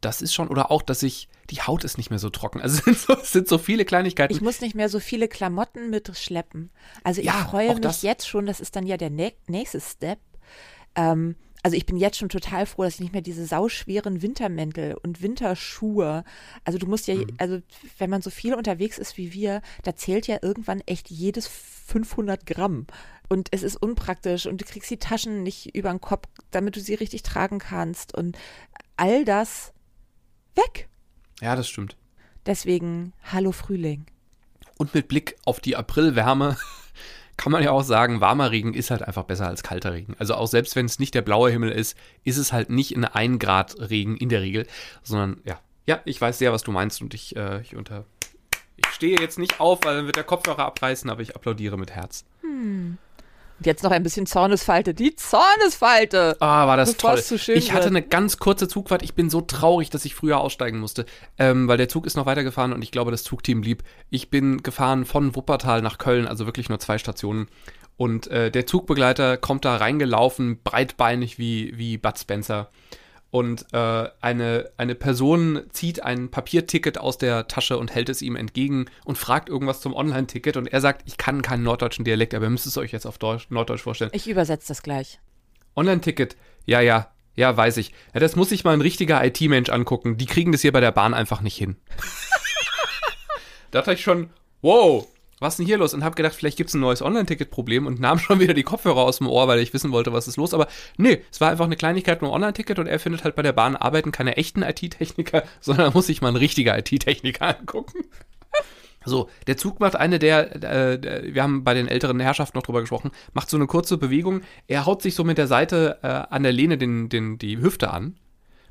das 0.00 0.22
ist 0.22 0.34
schon, 0.34 0.48
oder 0.48 0.70
auch, 0.70 0.82
dass 0.82 1.02
ich, 1.02 1.28
die 1.50 1.62
Haut 1.62 1.84
ist 1.84 1.96
nicht 1.96 2.10
mehr 2.10 2.18
so 2.18 2.30
trocken. 2.30 2.60
Also 2.60 2.78
es 2.78 2.84
sind 2.84 2.98
so, 2.98 3.12
es 3.14 3.32
sind 3.32 3.48
so 3.48 3.58
viele 3.58 3.84
Kleinigkeiten. 3.84 4.32
Ich 4.34 4.40
muss 4.40 4.60
nicht 4.60 4.74
mehr 4.74 4.88
so 4.88 5.00
viele 5.00 5.28
Klamotten 5.28 5.90
mitschleppen. 5.90 6.70
Also 7.04 7.20
ich 7.20 7.26
Ja, 7.26 7.46
freue 7.48 7.70
mich 7.70 7.80
das. 7.80 8.02
jetzt 8.02 8.28
schon, 8.28 8.46
das 8.46 8.60
ist 8.60 8.76
dann 8.76 8.86
ja 8.86 8.96
der 8.96 9.10
nä- 9.10 9.34
nächste 9.46 9.80
Step. 9.80 10.18
Ähm, 10.94 11.36
also 11.62 11.76
ich 11.76 11.84
bin 11.86 11.96
jetzt 11.96 12.18
schon 12.18 12.28
total 12.28 12.64
froh, 12.66 12.84
dass 12.84 12.94
ich 12.94 13.00
nicht 13.00 13.12
mehr 13.12 13.22
diese 13.22 13.44
sauschweren 13.44 14.22
Wintermäntel 14.22 14.96
und 15.02 15.20
Winterschuhe. 15.22 16.22
Also 16.64 16.78
du 16.78 16.86
musst 16.86 17.08
ja, 17.08 17.16
Mhm. 17.16 17.26
also 17.38 17.58
wenn 17.98 18.10
man 18.10 18.22
so 18.22 18.30
viel 18.30 18.54
unterwegs 18.54 18.98
ist 18.98 19.16
wie 19.16 19.32
wir, 19.32 19.62
da 19.82 19.96
zählt 19.96 20.26
ja 20.28 20.38
irgendwann 20.42 20.80
echt 20.86 21.10
jedes 21.10 21.48
500 21.48 22.46
Gramm. 22.46 22.86
Und 23.28 23.48
es 23.50 23.64
ist 23.64 23.76
unpraktisch 23.82 24.46
und 24.46 24.60
du 24.60 24.64
kriegst 24.64 24.88
die 24.90 24.98
Taschen 24.98 25.42
nicht 25.42 25.74
über 25.74 25.90
den 25.90 26.00
Kopf, 26.00 26.28
damit 26.52 26.76
du 26.76 26.80
sie 26.80 26.94
richtig 26.94 27.24
tragen 27.24 27.58
kannst. 27.58 28.14
Und 28.16 28.38
all 28.96 29.24
das 29.24 29.72
weg. 30.56 30.88
ja, 31.40 31.54
das 31.56 31.68
stimmt. 31.68 31.96
Deswegen, 32.46 33.12
hallo 33.32 33.52
Frühling. 33.52 34.06
Und 34.78 34.94
mit 34.94 35.08
Blick 35.08 35.36
auf 35.44 35.60
die 35.60 35.76
Aprilwärme 35.76 36.56
kann 37.36 37.52
man 37.52 37.62
ja 37.62 37.70
auch 37.70 37.82
sagen, 37.82 38.20
warmer 38.20 38.50
Regen 38.50 38.74
ist 38.74 38.90
halt 38.90 39.02
einfach 39.02 39.24
besser 39.24 39.46
als 39.46 39.62
kalter 39.62 39.92
Regen. 39.92 40.14
Also 40.18 40.34
auch 40.34 40.46
selbst 40.46 40.76
wenn 40.76 40.86
es 40.86 40.98
nicht 40.98 41.14
der 41.14 41.22
blaue 41.22 41.50
Himmel 41.50 41.70
ist, 41.70 41.96
ist 42.24 42.36
es 42.36 42.52
halt 42.52 42.70
nicht 42.70 42.94
in 42.94 43.04
1 43.04 43.38
Grad 43.38 43.76
Regen 43.78 44.16
in 44.16 44.28
der 44.28 44.42
Regel, 44.42 44.66
sondern 45.02 45.40
ja. 45.44 45.60
Ja, 45.86 46.00
ich 46.04 46.20
weiß 46.20 46.38
sehr, 46.38 46.52
was 46.52 46.62
du 46.62 46.72
meinst 46.72 47.00
und 47.00 47.14
ich, 47.14 47.36
äh, 47.36 47.60
ich 47.60 47.76
unter. 47.76 48.04
Ich 48.76 48.86
stehe 48.88 49.20
jetzt 49.20 49.38
nicht 49.38 49.60
auf, 49.60 49.84
weil 49.84 49.96
dann 49.96 50.06
wird 50.06 50.16
der 50.16 50.24
Kopfhörer 50.24 50.64
abreißen, 50.64 51.08
aber 51.08 51.22
ich 51.22 51.36
applaudiere 51.36 51.78
mit 51.78 51.92
Herz. 51.92 52.24
Und 53.58 53.66
jetzt 53.66 53.82
noch 53.82 53.90
ein 53.90 54.02
bisschen 54.02 54.26
Zornesfalte. 54.26 54.92
Die 54.92 55.14
Zornesfalte! 55.14 56.36
Ah, 56.40 56.66
war 56.66 56.76
das 56.76 56.94
Bevor 56.94 57.14
toll. 57.14 57.22
zu 57.22 57.38
schön 57.38 57.56
ich 57.56 57.72
hatte 57.72 57.86
eine 57.86 58.02
ganz 58.02 58.36
kurze 58.38 58.68
Zugfahrt. 58.68 59.02
Ich 59.02 59.14
bin 59.14 59.30
so 59.30 59.40
traurig, 59.40 59.88
dass 59.90 60.04
ich 60.04 60.14
früher 60.14 60.38
aussteigen 60.38 60.78
musste, 60.78 61.06
ähm, 61.38 61.66
weil 61.66 61.78
der 61.78 61.88
Zug 61.88 62.06
ist 62.06 62.16
noch 62.16 62.26
weitergefahren 62.26 62.72
und 62.72 62.82
ich 62.82 62.90
glaube, 62.90 63.10
das 63.10 63.24
Zugteam 63.24 63.62
blieb. 63.62 63.82
Ich 64.10 64.30
bin 64.30 64.62
gefahren 64.62 65.06
von 65.06 65.34
Wuppertal 65.34 65.80
nach 65.80 65.98
Köln, 65.98 66.26
also 66.26 66.44
wirklich 66.46 66.68
nur 66.68 66.78
zwei 66.80 66.98
Stationen. 66.98 67.48
Und 67.96 68.26
äh, 68.26 68.50
der 68.50 68.66
Zugbegleiter 68.66 69.38
kommt 69.38 69.64
da 69.64 69.76
reingelaufen, 69.76 70.62
breitbeinig 70.62 71.38
wie, 71.38 71.72
wie 71.78 71.96
Bud 71.96 72.18
Spencer. 72.18 72.70
Und 73.36 73.66
äh, 73.74 74.08
eine, 74.22 74.70
eine 74.78 74.94
Person 74.94 75.60
zieht 75.70 76.02
ein 76.02 76.30
Papierticket 76.30 76.96
aus 76.96 77.18
der 77.18 77.48
Tasche 77.48 77.76
und 77.76 77.94
hält 77.94 78.08
es 78.08 78.22
ihm 78.22 78.34
entgegen 78.34 78.86
und 79.04 79.18
fragt 79.18 79.50
irgendwas 79.50 79.82
zum 79.82 79.92
Online-Ticket. 79.92 80.56
Und 80.56 80.72
er 80.72 80.80
sagt, 80.80 81.02
ich 81.04 81.18
kann 81.18 81.42
keinen 81.42 81.62
norddeutschen 81.62 82.06
Dialekt, 82.06 82.34
aber 82.34 82.46
ihr 82.46 82.50
müsst 82.50 82.64
es 82.64 82.78
euch 82.78 82.92
jetzt 82.92 83.04
auf 83.04 83.18
Deutsch, 83.18 83.48
Norddeutsch 83.50 83.82
vorstellen. 83.82 84.10
Ich 84.14 84.26
übersetze 84.26 84.68
das 84.68 84.82
gleich. 84.82 85.20
Online-Ticket. 85.76 86.34
Ja, 86.64 86.80
ja. 86.80 87.12
Ja, 87.34 87.54
weiß 87.54 87.76
ich. 87.76 87.92
Ja, 88.14 88.20
das 88.20 88.36
muss 88.36 88.48
sich 88.48 88.64
mal 88.64 88.72
ein 88.72 88.80
richtiger 88.80 89.22
IT-Mensch 89.22 89.68
angucken. 89.68 90.16
Die 90.16 90.24
kriegen 90.24 90.50
das 90.50 90.62
hier 90.62 90.72
bei 90.72 90.80
der 90.80 90.92
Bahn 90.92 91.12
einfach 91.12 91.42
nicht 91.42 91.58
hin. 91.58 91.76
da 93.70 93.80
dachte 93.80 93.92
ich 93.92 94.00
schon, 94.00 94.30
wow, 94.62 95.06
was 95.38 95.54
ist 95.54 95.58
denn 95.58 95.66
hier 95.66 95.78
los? 95.78 95.92
Und 95.92 96.02
habe 96.02 96.14
gedacht, 96.14 96.34
vielleicht 96.34 96.56
gibt 96.56 96.68
es 96.68 96.74
ein 96.74 96.80
neues 96.80 97.02
Online-Ticket-Problem 97.02 97.86
und 97.86 98.00
nahm 98.00 98.18
schon 98.20 98.40
wieder 98.40 98.54
die 98.54 98.62
Kopfhörer 98.62 99.02
aus 99.02 99.18
dem 99.18 99.28
Ohr, 99.28 99.48
weil 99.48 99.58
ich 99.58 99.74
wissen 99.74 99.92
wollte, 99.92 100.12
was 100.12 100.28
ist 100.28 100.36
los. 100.36 100.54
Aber 100.54 100.68
nee, 100.96 101.22
es 101.30 101.40
war 101.40 101.50
einfach 101.50 101.66
eine 101.66 101.76
Kleinigkeit, 101.76 102.22
nur 102.22 102.32
Online-Ticket 102.32 102.78
und 102.78 102.86
er 102.86 102.98
findet 102.98 103.24
halt 103.24 103.36
bei 103.36 103.42
der 103.42 103.52
Bahn 103.52 103.76
arbeiten 103.76 104.12
keine 104.12 104.36
echten 104.36 104.62
IT-Techniker, 104.62 105.44
sondern 105.60 105.92
muss 105.92 106.06
sich 106.06 106.22
mal 106.22 106.28
ein 106.28 106.36
richtiger 106.36 106.76
IT-Techniker 106.78 107.58
angucken. 107.58 108.04
So, 109.04 109.30
der 109.46 109.56
Zug 109.56 109.78
macht 109.78 109.94
eine 109.94 110.18
der, 110.18 110.56
äh, 110.56 110.98
der, 110.98 111.32
wir 111.32 111.42
haben 111.42 111.62
bei 111.62 111.74
den 111.74 111.86
älteren 111.86 112.18
Herrschaften 112.18 112.58
noch 112.58 112.64
drüber 112.64 112.80
gesprochen, 112.80 113.12
macht 113.34 113.48
so 113.48 113.56
eine 113.56 113.68
kurze 113.68 113.98
Bewegung. 113.98 114.40
Er 114.66 114.84
haut 114.84 115.00
sich 115.00 115.14
so 115.14 115.22
mit 115.22 115.38
der 115.38 115.46
Seite 115.46 115.98
äh, 116.02 116.08
an 116.08 116.42
der 116.42 116.50
Lehne 116.50 116.76
den, 116.76 117.08
den, 117.08 117.38
die 117.38 117.60
Hüfte 117.60 117.90
an. 117.90 118.16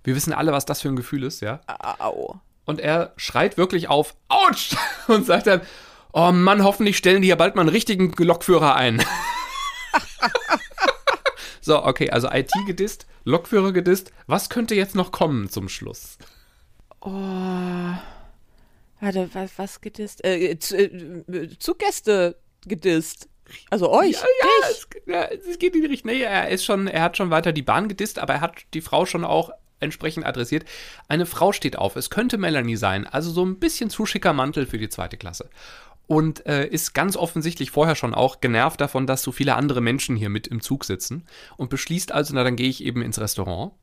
Wir 0.03 0.13
wissen 0.13 0.33
alle, 0.33 0.51
was 0.51 0.65
das 0.65 0.81
für 0.81 0.89
ein 0.89 0.97
Gefühl 0.97 1.23
ist, 1.23 1.41
ja. 1.41 1.61
Au. 1.67 2.35
Und 2.65 2.81
er 2.81 3.13
schreit 3.15 3.57
wirklich 3.57 3.87
auf, 3.87 4.15
Autsch! 4.27 4.75
Und 5.07 5.25
sagt 5.25 5.47
dann, 5.47 5.61
oh 6.15 6.31
Mann, 6.31 6.63
hoffentlich 6.63 6.97
stellen 6.97 7.21
die 7.21 7.27
ja 7.27 7.35
bald 7.35 7.55
mal 7.55 7.61
einen 7.61 7.69
richtigen 7.69 8.11
Lokführer 8.17 8.75
ein. 8.75 9.03
so, 11.61 11.83
okay, 11.83 12.09
also 12.09 12.29
IT 12.31 12.51
gedisst, 12.65 13.05
Lokführer 13.23 13.71
gedisst. 13.71 14.11
Was 14.27 14.49
könnte 14.49 14.75
jetzt 14.75 14.95
noch 14.95 15.11
kommen 15.11 15.49
zum 15.49 15.69
Schluss? 15.69 16.17
Oh. 17.01 17.11
Warte, 19.01 19.29
was, 19.33 19.51
was 19.57 19.81
gedisst? 19.81 20.23
Äh, 20.23 20.57
Z- 20.57 21.27
äh, 21.29 21.49
Zuggäste 21.59 22.37
gedisst. 22.65 23.29
Also 23.69 23.91
euch. 23.91 24.13
Ja, 24.13 24.21
ja, 24.41 24.69
es, 24.71 24.87
ja, 25.05 25.23
es 25.51 25.59
geht 25.59 25.75
in 25.75 25.81
die 25.81 25.87
Richtung. 25.87 26.11
Nee, 26.11 26.21
er 26.21 26.49
ist 26.49 26.65
schon, 26.65 26.87
er 26.87 27.03
hat 27.03 27.17
schon 27.17 27.29
weiter 27.29 27.51
die 27.51 27.61
Bahn 27.61 27.87
gedisst, 27.87 28.17
aber 28.17 28.35
er 28.35 28.41
hat 28.41 28.63
die 28.73 28.81
Frau 28.81 29.05
schon 29.05 29.23
auch 29.23 29.51
entsprechend 29.79 30.25
adressiert. 30.25 30.65
Eine 31.07 31.25
Frau 31.27 31.51
steht 31.51 31.77
auf. 31.77 31.95
Es 31.95 32.09
könnte 32.09 32.37
Melanie 32.37 32.77
sein, 32.77 33.05
also 33.05 33.29
so 33.29 33.45
ein 33.45 33.59
bisschen 33.59 33.89
zu 33.91 34.05
schicker 34.07 34.33
Mantel 34.33 34.65
für 34.65 34.79
die 34.79 34.89
zweite 34.89 35.17
Klasse. 35.17 35.49
Und 36.07 36.45
äh, 36.45 36.67
ist 36.67 36.93
ganz 36.93 37.17
offensichtlich 37.17 37.71
vorher 37.71 37.95
schon 37.95 38.13
auch 38.13 38.39
genervt 38.39 38.79
davon, 38.79 39.07
dass 39.07 39.23
so 39.23 39.31
viele 39.31 39.55
andere 39.55 39.81
Menschen 39.81 40.15
hier 40.15 40.29
mit 40.29 40.47
im 40.47 40.61
Zug 40.61 40.85
sitzen 40.85 41.25
und 41.57 41.69
beschließt 41.69 42.11
also, 42.11 42.35
na 42.35 42.43
dann 42.43 42.55
gehe 42.55 42.69
ich 42.69 42.83
eben 42.83 43.01
ins 43.01 43.19
Restaurant. 43.19 43.73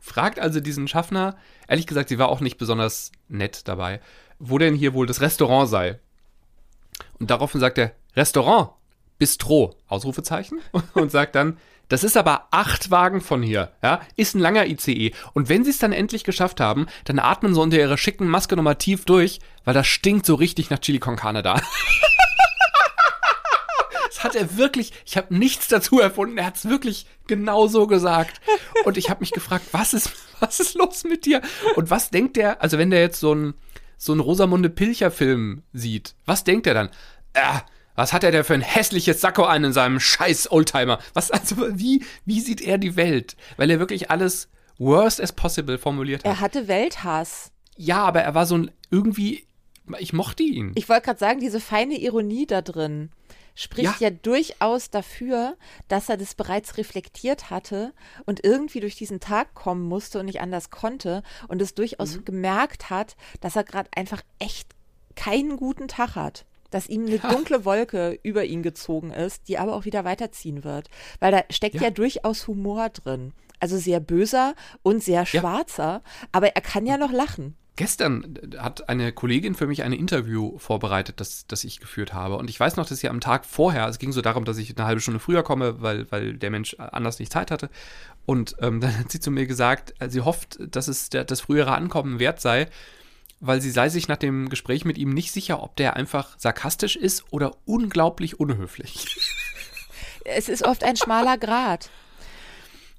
Fragt 0.00 0.38
also 0.38 0.60
diesen 0.60 0.88
Schaffner, 0.88 1.36
ehrlich 1.68 1.86
gesagt, 1.86 2.08
sie 2.08 2.18
war 2.18 2.28
auch 2.28 2.40
nicht 2.40 2.58
besonders 2.58 3.12
nett 3.28 3.66
dabei, 3.66 4.00
wo 4.38 4.56
denn 4.58 4.74
hier 4.74 4.94
wohl 4.94 5.06
das 5.06 5.20
Restaurant 5.20 5.68
sei. 5.68 5.98
Und 7.18 7.30
daraufhin 7.30 7.60
sagt 7.60 7.78
er, 7.78 7.92
Restaurant, 8.14 8.70
Bistro, 9.20 9.76
Ausrufezeichen, 9.86 10.58
und 10.94 11.12
sagt 11.12 11.36
dann, 11.36 11.58
das 11.88 12.04
ist 12.04 12.16
aber 12.16 12.46
acht 12.52 12.90
Wagen 12.90 13.20
von 13.20 13.42
hier, 13.42 13.72
ja, 13.82 14.00
ist 14.16 14.34
ein 14.34 14.40
langer 14.40 14.66
ICE. 14.66 15.12
Und 15.34 15.48
wenn 15.48 15.64
sie 15.64 15.70
es 15.70 15.78
dann 15.78 15.92
endlich 15.92 16.24
geschafft 16.24 16.60
haben, 16.60 16.86
dann 17.04 17.18
atmen 17.18 17.52
sie 17.54 17.60
unter 17.60 17.78
ihrer 17.78 17.98
schicken 17.98 18.28
Maske 18.28 18.56
nochmal 18.56 18.76
tief 18.76 19.04
durch, 19.04 19.40
weil 19.64 19.74
das 19.74 19.86
stinkt 19.86 20.24
so 20.24 20.36
richtig 20.36 20.70
nach 20.70 20.78
Chili 20.78 20.98
con 20.98 21.14
Carne 21.16 21.42
da. 21.42 21.60
Das 24.06 24.24
hat 24.24 24.34
er 24.34 24.58
wirklich, 24.58 24.92
ich 25.06 25.16
habe 25.16 25.34
nichts 25.34 25.68
dazu 25.68 25.98
erfunden, 25.98 26.36
er 26.36 26.44
hat 26.44 26.56
es 26.56 26.68
wirklich 26.68 27.06
genau 27.26 27.68
so 27.68 27.86
gesagt. 27.86 28.42
Und 28.84 28.98
ich 28.98 29.08
habe 29.08 29.20
mich 29.20 29.30
gefragt, 29.30 29.64
was 29.72 29.94
ist, 29.94 30.10
was 30.40 30.60
ist 30.60 30.74
los 30.74 31.04
mit 31.04 31.24
dir? 31.24 31.40
Und 31.74 31.88
was 31.88 32.10
denkt 32.10 32.36
der, 32.36 32.60
also 32.60 32.76
wenn 32.76 32.90
der 32.90 33.00
jetzt 33.00 33.18
so 33.18 33.32
einen 33.32 33.54
so 33.96 34.12
einen 34.12 34.20
Rosamunde 34.20 34.68
Pilcher-Film 34.68 35.62
sieht, 35.72 36.14
was 36.26 36.44
denkt 36.44 36.66
er 36.66 36.74
dann? 36.74 36.88
Äh, 37.34 37.60
was 37.94 38.12
hat 38.12 38.24
er 38.24 38.30
denn 38.30 38.44
für 38.44 38.54
ein 38.54 38.60
hässliches 38.60 39.20
Sakko 39.20 39.44
an 39.44 39.64
in 39.64 39.72
seinem 39.72 40.00
scheiß 40.00 40.50
Oldtimer? 40.50 40.98
Was, 41.14 41.30
also, 41.30 41.56
wie, 41.78 42.04
wie 42.24 42.40
sieht 42.40 42.60
er 42.60 42.78
die 42.78 42.96
Welt? 42.96 43.36
Weil 43.56 43.70
er 43.70 43.78
wirklich 43.78 44.10
alles 44.10 44.48
worst 44.78 45.20
as 45.20 45.32
possible 45.32 45.76
formuliert 45.78 46.24
hat. 46.24 46.30
Er 46.30 46.40
hatte 46.40 46.68
Welthass. 46.68 47.52
Ja, 47.76 47.98
aber 48.04 48.22
er 48.22 48.34
war 48.34 48.46
so 48.46 48.56
ein, 48.56 48.70
irgendwie, 48.90 49.46
ich 49.98 50.12
mochte 50.12 50.42
ihn. 50.42 50.72
Ich 50.74 50.88
wollte 50.88 51.06
gerade 51.06 51.18
sagen, 51.18 51.40
diese 51.40 51.60
feine 51.60 51.98
Ironie 51.98 52.46
da 52.46 52.62
drin 52.62 53.10
spricht 53.56 54.00
ja. 54.00 54.08
Ja. 54.08 54.16
durchaus 54.22 54.90
dafür, 54.90 55.56
dass 55.88 56.08
er 56.08 56.16
das 56.16 56.34
bereits 56.34 56.78
reflektiert 56.78 57.50
hatte 57.50 57.92
und 58.24 58.42
irgendwie 58.44 58.80
durch 58.80 58.94
diesen 58.96 59.20
Tag 59.20 59.54
kommen 59.54 59.82
musste 59.86 60.20
und 60.20 60.26
nicht 60.26 60.40
anders 60.40 60.70
konnte 60.70 61.22
und 61.48 61.60
es 61.60 61.74
durchaus 61.74 62.16
Mhm. 62.16 62.24
gemerkt 62.24 62.88
hat, 62.90 63.16
dass 63.40 63.56
er 63.56 63.64
gerade 63.64 63.90
einfach 63.94 64.22
echt 64.38 64.70
keinen 65.16 65.56
guten 65.56 65.88
Tag 65.88 66.14
hat. 66.14 66.46
Dass 66.70 66.88
ihm 66.88 67.06
eine 67.06 67.18
dunkle 67.18 67.64
Wolke 67.64 68.18
über 68.22 68.44
ihn 68.44 68.62
gezogen 68.62 69.10
ist, 69.12 69.48
die 69.48 69.58
aber 69.58 69.74
auch 69.74 69.84
wieder 69.84 70.04
weiterziehen 70.04 70.64
wird. 70.64 70.88
Weil 71.18 71.32
da 71.32 71.42
steckt 71.50 71.76
ja, 71.76 71.82
Ja. 71.82 71.90
durchaus 71.90 72.46
Humor 72.46 72.88
drin. 72.90 73.32
Also 73.58 73.76
sehr 73.76 74.00
böser 74.00 74.54
und 74.82 75.02
sehr 75.02 75.26
schwarzer, 75.26 76.02
aber 76.32 76.54
er 76.56 76.62
kann 76.62 76.86
ja 76.86 76.96
noch 76.96 77.12
lachen. 77.12 77.56
Gestern 77.76 78.38
hat 78.58 78.90
eine 78.90 79.10
Kollegin 79.12 79.54
für 79.54 79.66
mich 79.66 79.82
ein 79.82 79.92
Interview 79.94 80.58
vorbereitet, 80.58 81.18
das, 81.20 81.46
das 81.46 81.64
ich 81.64 81.80
geführt 81.80 82.12
habe. 82.12 82.36
Und 82.36 82.50
ich 82.50 82.60
weiß 82.60 82.76
noch, 82.76 82.86
dass 82.86 83.00
sie 83.00 83.08
am 83.08 83.20
Tag 83.20 83.46
vorher, 83.46 83.86
es 83.88 83.98
ging 83.98 84.12
so 84.12 84.20
darum, 84.20 84.44
dass 84.44 84.58
ich 84.58 84.76
eine 84.76 84.86
halbe 84.86 85.00
Stunde 85.00 85.20
früher 85.20 85.42
komme, 85.42 85.80
weil, 85.80 86.10
weil 86.10 86.34
der 86.34 86.50
Mensch 86.50 86.74
anders 86.78 87.18
nicht 87.18 87.32
Zeit 87.32 87.50
hatte. 87.50 87.70
Und 88.26 88.56
ähm, 88.60 88.80
dann 88.82 88.98
hat 88.98 89.10
sie 89.10 89.20
zu 89.20 89.30
mir 89.30 89.46
gesagt, 89.46 89.94
äh, 89.98 90.10
sie 90.10 90.20
hofft, 90.20 90.58
dass 90.60 90.88
es 90.88 91.08
der, 91.08 91.24
das 91.24 91.40
frühere 91.40 91.72
Ankommen 91.72 92.18
wert 92.18 92.40
sei, 92.40 92.68
weil 93.40 93.60
sie 93.60 93.70
sei 93.70 93.88
sich 93.88 94.06
nach 94.08 94.16
dem 94.18 94.48
Gespräch 94.48 94.84
mit 94.84 94.98
ihm 94.98 95.10
nicht 95.10 95.32
sicher, 95.32 95.62
ob 95.62 95.76
der 95.76 95.96
einfach 95.96 96.38
sarkastisch 96.38 96.96
ist 96.96 97.24
oder 97.32 97.56
unglaublich 97.64 98.38
unhöflich. 98.38 99.06
Es 100.24 100.48
ist 100.48 100.64
oft 100.64 100.84
ein 100.84 100.96
schmaler 100.96 101.38
Grat. 101.38 101.90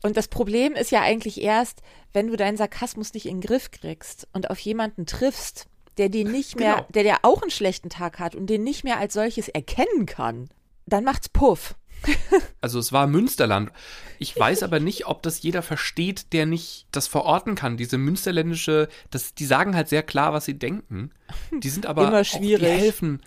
Und 0.04 0.18
das 0.18 0.28
Problem 0.28 0.74
ist 0.74 0.92
ja 0.92 1.02
eigentlich 1.02 1.42
erst, 1.42 1.82
wenn 2.12 2.28
du 2.28 2.36
deinen 2.36 2.58
Sarkasmus 2.58 3.14
nicht 3.14 3.28
in 3.28 3.40
den 3.40 3.48
Griff 3.48 3.70
kriegst 3.70 4.28
und 4.34 4.50
auf 4.50 4.58
jemanden 4.60 5.06
triffst, 5.06 5.68
der 5.98 6.10
den 6.10 6.32
nicht 6.32 6.58
mehr, 6.58 6.76
Genau. 6.78 6.88
der, 6.90 7.04
der 7.04 7.18
auch 7.22 7.42
einen 7.44 7.52
schlechten 7.52 7.90
Tag 7.90 8.18
hat 8.20 8.34
und 8.36 8.48
den 8.48 8.64
nicht 8.64 8.84
mehr 8.84 8.98
als 8.98 9.14
solches 9.14 9.48
erkennen 9.48 10.08
kann, 10.08 10.50
dann 10.88 11.04
macht's 11.04 11.30
Puff. 11.30 11.76
Also 12.62 12.78
es 12.78 12.92
war 12.92 13.08
Münsterland. 13.08 13.72
Ich 14.20 14.38
weiß 14.38 14.62
aber 14.62 14.80
nicht, 14.80 15.08
ob 15.08 15.24
das 15.24 15.42
jeder 15.42 15.64
versteht, 15.64 16.32
der 16.32 16.46
nicht 16.46 16.86
das 16.92 17.08
verorten 17.08 17.56
kann. 17.56 17.76
Diese 17.76 17.98
münsterländische, 17.98 18.88
das, 19.10 19.34
die 19.34 19.46
sagen 19.46 19.76
halt 19.76 19.90
sehr 19.90 20.04
klar, 20.04 20.32
was 20.32 20.46
sie 20.46 20.60
denken. 20.60 21.12
Die 21.52 21.70
sind 21.70 21.88
aber 21.88 22.08
Immer 22.08 22.22
Auch, 22.22 22.26
schwierig. 22.26 22.60
die 22.60 22.66
helfen. 22.68 23.22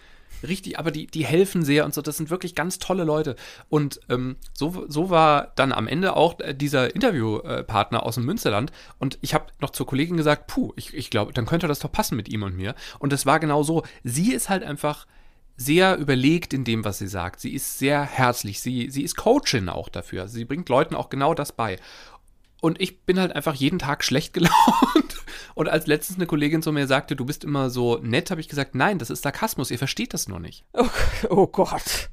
Richtig, 0.47 0.79
aber 0.79 0.91
die, 0.91 1.07
die 1.07 1.25
helfen 1.25 1.65
sehr 1.65 1.85
und 1.85 1.95
so. 1.95 2.03
Das 2.03 2.17
sind 2.17 2.31
wirklich 2.31 2.55
ganz 2.55 2.79
tolle 2.79 3.05
Leute. 3.05 3.35
Und 3.69 4.01
ähm, 4.09 4.37
so, 4.53 4.85
so 4.89 5.11
war 5.11 5.53
dann 5.57 5.73
am 5.73 5.89
Ende 5.89 6.17
auch 6.17 6.39
äh, 6.41 6.55
dieser 6.55 6.95
Interviewpartner 6.95 8.05
aus 8.05 8.17
dem 8.17 8.25
Münsterland. 8.25 8.71
Und 8.99 9.19
ich 9.21 9.35
habe 9.35 9.47
noch 9.61 9.71
zur 9.71 9.87
Kollegin 9.87 10.17
gesagt, 10.17 10.47
puh, 10.47 10.73
ich, 10.77 10.95
ich 10.95 11.11
glaube, 11.11 11.33
dann 11.33 11.47
könnte 11.47 11.67
das 11.67 11.79
doch 11.81 11.91
passen 11.91 12.17
mit 12.17 12.29
ihm 12.29 12.43
und 12.43 12.57
mir. 12.57 12.75
Und 12.99 13.13
das 13.13 13.27
war 13.27 13.41
genau 13.41 13.63
so. 13.63 13.85
Sie 14.03 14.33
ist 14.33 14.49
halt 14.49 14.63
einfach 14.63 15.07
sehr 15.57 15.97
überlegt 15.97 16.53
in 16.53 16.65
dem, 16.65 16.85
was 16.85 16.99
sie 16.99 17.07
sagt. 17.07 17.41
Sie 17.41 17.55
ist 17.55 17.79
sehr 17.79 18.03
herzlich. 18.03 18.61
Sie, 18.61 18.91
sie 18.91 19.03
ist 19.03 19.17
Coachin 19.17 19.69
auch 19.69 19.89
dafür. 19.89 20.29
Sie 20.29 20.45
bringt 20.45 20.69
Leuten 20.69 20.95
auch 20.95 21.09
genau 21.09 21.35
das 21.35 21.53
bei. 21.53 21.79
Und 22.61 22.81
ich 22.81 23.03
bin 23.03 23.21
halt 23.21 23.33
einfach 23.33 23.55
jeden 23.55 23.79
Tag 23.79 24.05
schlecht 24.05 24.33
gelaunt. 24.33 24.53
Und 25.55 25.69
als 25.69 25.87
letztens 25.87 26.19
eine 26.19 26.27
Kollegin 26.27 26.63
zu 26.63 26.73
mir 26.73 26.87
sagte, 26.87 27.15
du 27.15 27.25
bist 27.25 27.45
immer 27.45 27.71
so 27.71 27.99
nett, 27.99 28.31
habe 28.31 28.41
ich 28.41 28.49
gesagt, 28.49 28.75
nein, 28.75 28.99
das 28.99 29.11
ist 29.11 29.23
Sarkasmus, 29.23 29.71
ihr 29.71 29.79
versteht 29.79 30.15
das 30.15 30.29
nur 30.29 30.41
nicht. 30.41 30.65
Oh, 30.73 30.89
oh 31.31 31.47
Gott. 31.47 32.11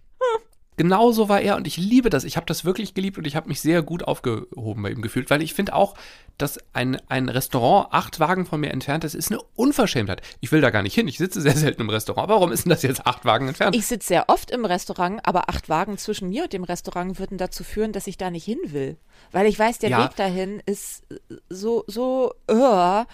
Genauso 0.82 1.30
war 1.30 1.42
er 1.42 1.58
und 1.58 1.68
ich 1.68 1.78
liebe 1.78 2.10
das. 2.10 2.24
Ich 2.24 2.38
habe 2.38 2.48
das 2.48 2.66
wirklich 2.66 2.96
geliebt 2.96 3.20
und 3.20 3.28
ich 3.28 3.36
habe 3.36 3.48
mich 3.48 3.62
sehr 3.62 3.84
gut 3.84 4.02
aufgehoben 4.04 4.82
bei 4.82 4.90
ihm 4.90 5.04
gefühlt, 5.04 5.30
weil 5.30 5.44
ich 5.44 5.54
finde 5.54 5.76
auch, 5.76 5.94
dass 6.40 6.58
ein, 6.74 7.00
ein 7.08 7.30
Restaurant 7.30 7.90
acht 7.92 8.20
Wagen 8.20 8.48
von 8.48 8.60
mir 8.60 8.72
entfernt 8.72 9.04
ist, 9.04 9.14
ist 9.14 9.30
eine 9.30 9.40
Unverschämtheit. 9.54 10.24
Ich 10.40 10.52
will 10.52 10.60
da 10.60 10.72
gar 10.72 10.82
nicht 10.82 10.96
hin. 10.96 11.08
Ich 11.08 11.20
sitze 11.20 11.40
sehr 11.40 11.56
selten 11.56 11.82
im 11.84 11.90
Restaurant. 11.92 12.30
Warum 12.30 12.52
ist 12.52 12.66
denn 12.66 12.72
das 12.72 12.82
jetzt 12.82 13.06
acht 13.06 13.26
Wagen 13.26 13.48
entfernt? 13.48 13.76
Ich 13.76 13.86
sitze 13.86 14.08
sehr 14.08 14.28
oft 14.28 14.50
im 14.50 14.66
Restaurant, 14.66 15.20
aber 15.24 15.50
acht 15.50 15.70
Wagen 15.70 16.00
zwischen 16.00 16.30
mir 16.30 16.46
und 16.46 16.54
dem 16.54 16.64
Restaurant 16.64 17.20
würden 17.20 17.38
dazu 17.38 17.64
führen, 17.64 17.92
dass 17.92 18.08
ich 18.08 18.18
da 18.18 18.32
nicht 18.32 18.46
hin 18.46 18.58
will. 18.64 18.98
Weil 19.32 19.46
ich 19.46 19.60
weiß, 19.60 19.78
der 19.78 19.92
Ja. 19.92 20.04
Weg 20.06 20.16
dahin 20.16 20.64
ist 20.66 21.04
so, 21.48 21.84
so, 21.86 22.34
uh, 22.50 23.06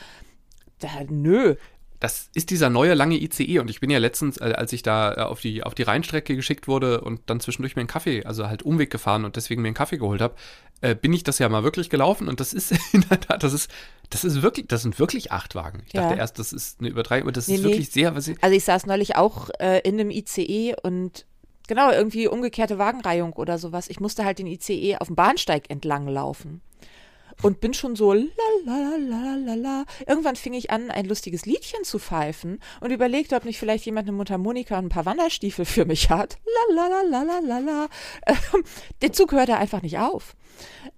da, 0.80 0.88
nö. 1.10 1.56
Das 2.00 2.30
ist 2.36 2.52
dieser 2.52 2.70
neue 2.70 2.94
lange 2.94 3.16
ICE 3.20 3.60
und 3.60 3.70
ich 3.72 3.80
bin 3.80 3.90
ja 3.90 3.98
letztens, 3.98 4.38
äh, 4.38 4.54
als 4.56 4.72
ich 4.72 4.84
da 4.84 5.14
äh, 5.14 5.22
auf 5.22 5.42
die, 5.42 5.64
auf 5.64 5.74
die 5.74 5.82
Rheinstrecke 5.84 6.36
geschickt 6.36 6.68
wurde 6.68 7.02
und 7.02 7.22
dann 7.26 7.40
zwischendurch 7.40 7.76
mir 7.76 7.80
einen 7.82 7.88
Kaffee, 7.88 8.24
also 8.24 8.48
halt 8.48 8.62
Umweg 8.64 8.92
gefahren 8.92 9.26
und 9.26 9.36
deswegen 9.36 9.62
mir 9.64 9.70
einen 9.70 9.76
Kaffee 9.76 9.98
geholt 9.98 10.22
habe, 10.22 10.36
äh, 10.82 10.94
bin 10.94 11.12
ich 11.14 11.24
das 11.24 11.40
ja 11.40 11.50
mal 11.50 11.64
wirklich 11.64 11.90
gelaufen 11.90 12.28
und 12.30 12.40
das 12.40 12.54
ist 12.54 12.72
in 12.94 13.04
der 13.10 13.20
Tat, 13.20 13.42
das 13.42 13.52
ist, 13.54 13.72
das 14.12 14.24
ist 14.24 14.44
wirklich, 14.44 14.68
das 14.68 14.84
sind 14.84 15.00
wirklich 15.00 15.32
acht 15.32 15.56
Wagen. 15.56 15.82
Ich 15.88 15.94
dachte 15.94 16.14
Ja. 16.14 16.20
erst, 16.20 16.38
das 16.38 16.54
ist 16.54 16.80
eine 16.80 16.90
Übertreibung, 16.90 17.24
aber 17.30 17.32
das 17.32 17.48
Nee, 17.48 17.56
ist 17.56 17.62
nee. 17.62 17.70
wirklich 17.70 17.90
sehr, 17.90 18.16
was 18.16 18.28
ich, 18.28 18.38
Also 18.44 18.56
ich 18.56 18.64
saß 18.64 18.86
neulich 18.86 19.16
auch 19.16 19.50
äh, 19.60 19.80
in 19.80 20.00
einem 20.00 20.12
ICE 20.12 20.76
und 20.84 21.26
genau, 21.68 21.92
irgendwie 21.92 22.28
umgekehrte 22.28 22.78
Wagenreihung 22.78 23.34
oder 23.34 23.58
sowas. 23.58 23.90
Ich 23.90 24.00
musste 24.00 24.24
halt 24.24 24.38
den 24.38 24.46
ICE 24.48 24.98
auf 25.00 25.08
dem 25.08 25.16
Bahnsteig 25.16 25.70
entlang 25.70 26.08
laufen. 26.08 26.62
Und 27.44 27.62
bin 27.62 27.74
schon 27.76 27.96
so 27.96 28.14
la 28.14 28.24
la 28.66 28.96
la 28.98 29.36
la 29.36 29.54
la. 29.54 29.86
Irgendwann 30.08 30.36
fing 30.36 30.54
ich 30.54 30.72
an, 30.72 30.90
ein 30.90 31.06
lustiges 31.06 31.46
Liedchen 31.46 31.84
zu 31.84 32.00
pfeifen 32.00 32.60
und 32.82 32.92
überlegte, 32.92 33.36
ob 33.36 33.46
nicht 33.46 33.60
vielleicht 33.60 33.86
jemand 33.86 34.08
eine 34.08 34.18
Mundharmonika 34.18 34.78
und 34.78 34.86
ein 34.86 34.90
paar 34.90 35.06
Wanderstiefel 35.06 35.66
für 35.66 35.86
mich 35.86 36.10
hat. 36.10 36.38
La 36.46 36.76
la 36.76 36.88
la 36.88 37.02
la 37.04 37.22
la 37.22 37.40
la 37.40 37.60
la. 37.60 37.88
Ähm, 38.26 38.64
der 39.02 39.14
Zug 39.14 39.34
hörte 39.34 39.56
einfach 39.58 39.84
nicht 39.84 40.00
auf. 40.00 40.36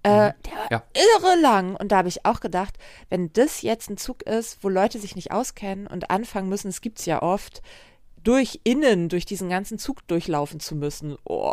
Äh, 0.02 0.32
der 0.46 0.52
war 0.56 0.70
Ja. 0.70 0.82
irre 0.94 1.38
lang. 1.40 1.76
Und 1.76 1.92
da 1.92 1.98
habe 1.98 2.08
ich 2.08 2.24
auch 2.24 2.40
gedacht, 2.40 2.76
wenn 3.10 3.30
das 3.34 3.60
jetzt 3.60 3.90
ein 3.90 3.98
Zug 3.98 4.22
ist, 4.22 4.64
wo 4.64 4.70
Leute 4.70 4.98
sich 4.98 5.16
nicht 5.16 5.32
auskennen 5.32 5.86
und 5.86 6.10
anfangen 6.10 6.48
müssen, 6.48 6.68
es 6.68 6.80
gibt's 6.80 7.04
ja 7.04 7.20
oft, 7.22 7.60
durch 8.22 8.60
innen, 8.64 9.10
durch 9.10 9.26
diesen 9.26 9.50
ganzen 9.50 9.78
Zug 9.78 10.06
durchlaufen 10.08 10.58
zu 10.60 10.74
müssen. 10.74 11.16
Oh. 11.24 11.52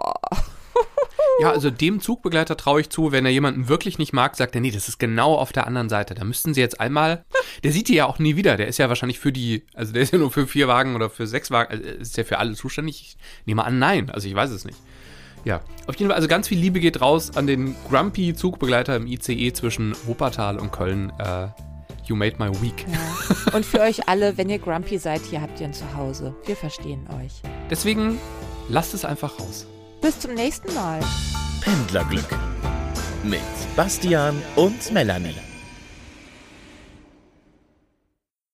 Ja, 1.40 1.52
also 1.52 1.70
dem 1.70 2.02
Zugbegleiter 2.02 2.58
traue 2.58 2.82
ich 2.82 2.90
zu, 2.90 3.12
wenn 3.12 3.26
er 3.26 3.32
jemanden 3.32 3.68
wirklich 3.68 3.98
nicht 4.00 4.14
mag, 4.14 4.36
sagt 4.36 4.56
er, 4.56 4.62
nee, 4.62 4.72
das 4.72 4.88
ist 4.88 4.98
genau 4.98 5.36
auf 5.36 5.52
der 5.52 5.68
anderen 5.68 5.90
Seite. 5.90 6.16
Da 6.16 6.24
müssten 6.24 6.54
sie 6.54 6.62
jetzt 6.62 6.80
einmal, 6.80 7.26
der 7.64 7.72
sieht 7.72 7.90
die 7.90 7.96
ja 7.96 8.06
auch 8.06 8.20
nie 8.20 8.36
wieder, 8.36 8.58
der 8.58 8.68
ist 8.68 8.78
ja 8.80 8.90
wahrscheinlich 8.90 9.20
für 9.20 9.32
die, 9.32 9.66
also 9.74 9.94
der 9.94 10.02
ist 10.02 10.14
ja 10.14 10.20
nur 10.20 10.32
für 10.32 10.48
vier 10.48 10.68
Wagen 10.68 10.96
oder 10.96 11.10
für 11.10 11.28
sechs 11.28 11.52
Wagen, 11.52 11.72
also 11.72 11.84
ist 11.84 12.18
ja 12.18 12.24
für 12.24 12.40
alle 12.40 12.54
zuständig. 12.54 13.02
Ich 13.02 13.18
nehme 13.46 13.64
an, 13.64 13.80
nein, 13.80 14.10
also 14.10 14.28
ich 14.28 14.36
weiß 14.36 14.50
es 14.52 14.66
nicht. 14.66 14.78
Ja, 15.46 15.62
auf 15.86 15.96
jeden 15.96 16.10
Fall, 16.10 16.16
also 16.16 16.28
ganz 16.28 16.48
viel 16.48 16.60
Liebe 16.60 16.80
geht 16.80 17.00
raus 17.00 17.38
an 17.38 17.48
den 17.48 17.76
grumpy 17.88 18.34
Zugbegleiter 18.34 18.96
im 18.96 19.08
ICE 19.08 19.54
zwischen 19.54 19.96
Wuppertal 20.06 20.60
und 20.60 20.72
Köln. 20.72 21.14
Äh, 21.20 21.48
you 22.06 22.16
made 22.16 22.36
my 22.40 22.50
week. 22.62 22.86
Und 23.54 23.66
für 23.66 23.82
euch 23.82 24.10
alle, 24.10 24.38
wenn 24.38 24.50
ihr 24.50 24.60
grumpy 24.60 24.98
seid, 24.98 25.22
hier 25.22 25.42
habt 25.42 25.60
ihr 25.62 25.68
ein 25.68 25.74
Zuhause. 25.74 26.36
Wir 26.46 26.56
verstehen 26.56 27.08
euch. 27.22 27.42
Deswegen 27.70 28.20
lasst 28.70 28.94
es 28.94 29.06
einfach 29.06 29.40
raus. 29.40 29.68
Bis 30.02 30.20
zum 30.20 30.34
nächsten 30.34 30.74
Mal. 30.74 31.00
Pendlerglück 31.62 32.30
mit 33.24 33.42
Bastian 33.76 34.42
und 34.56 34.92
Melanie. 34.92 35.36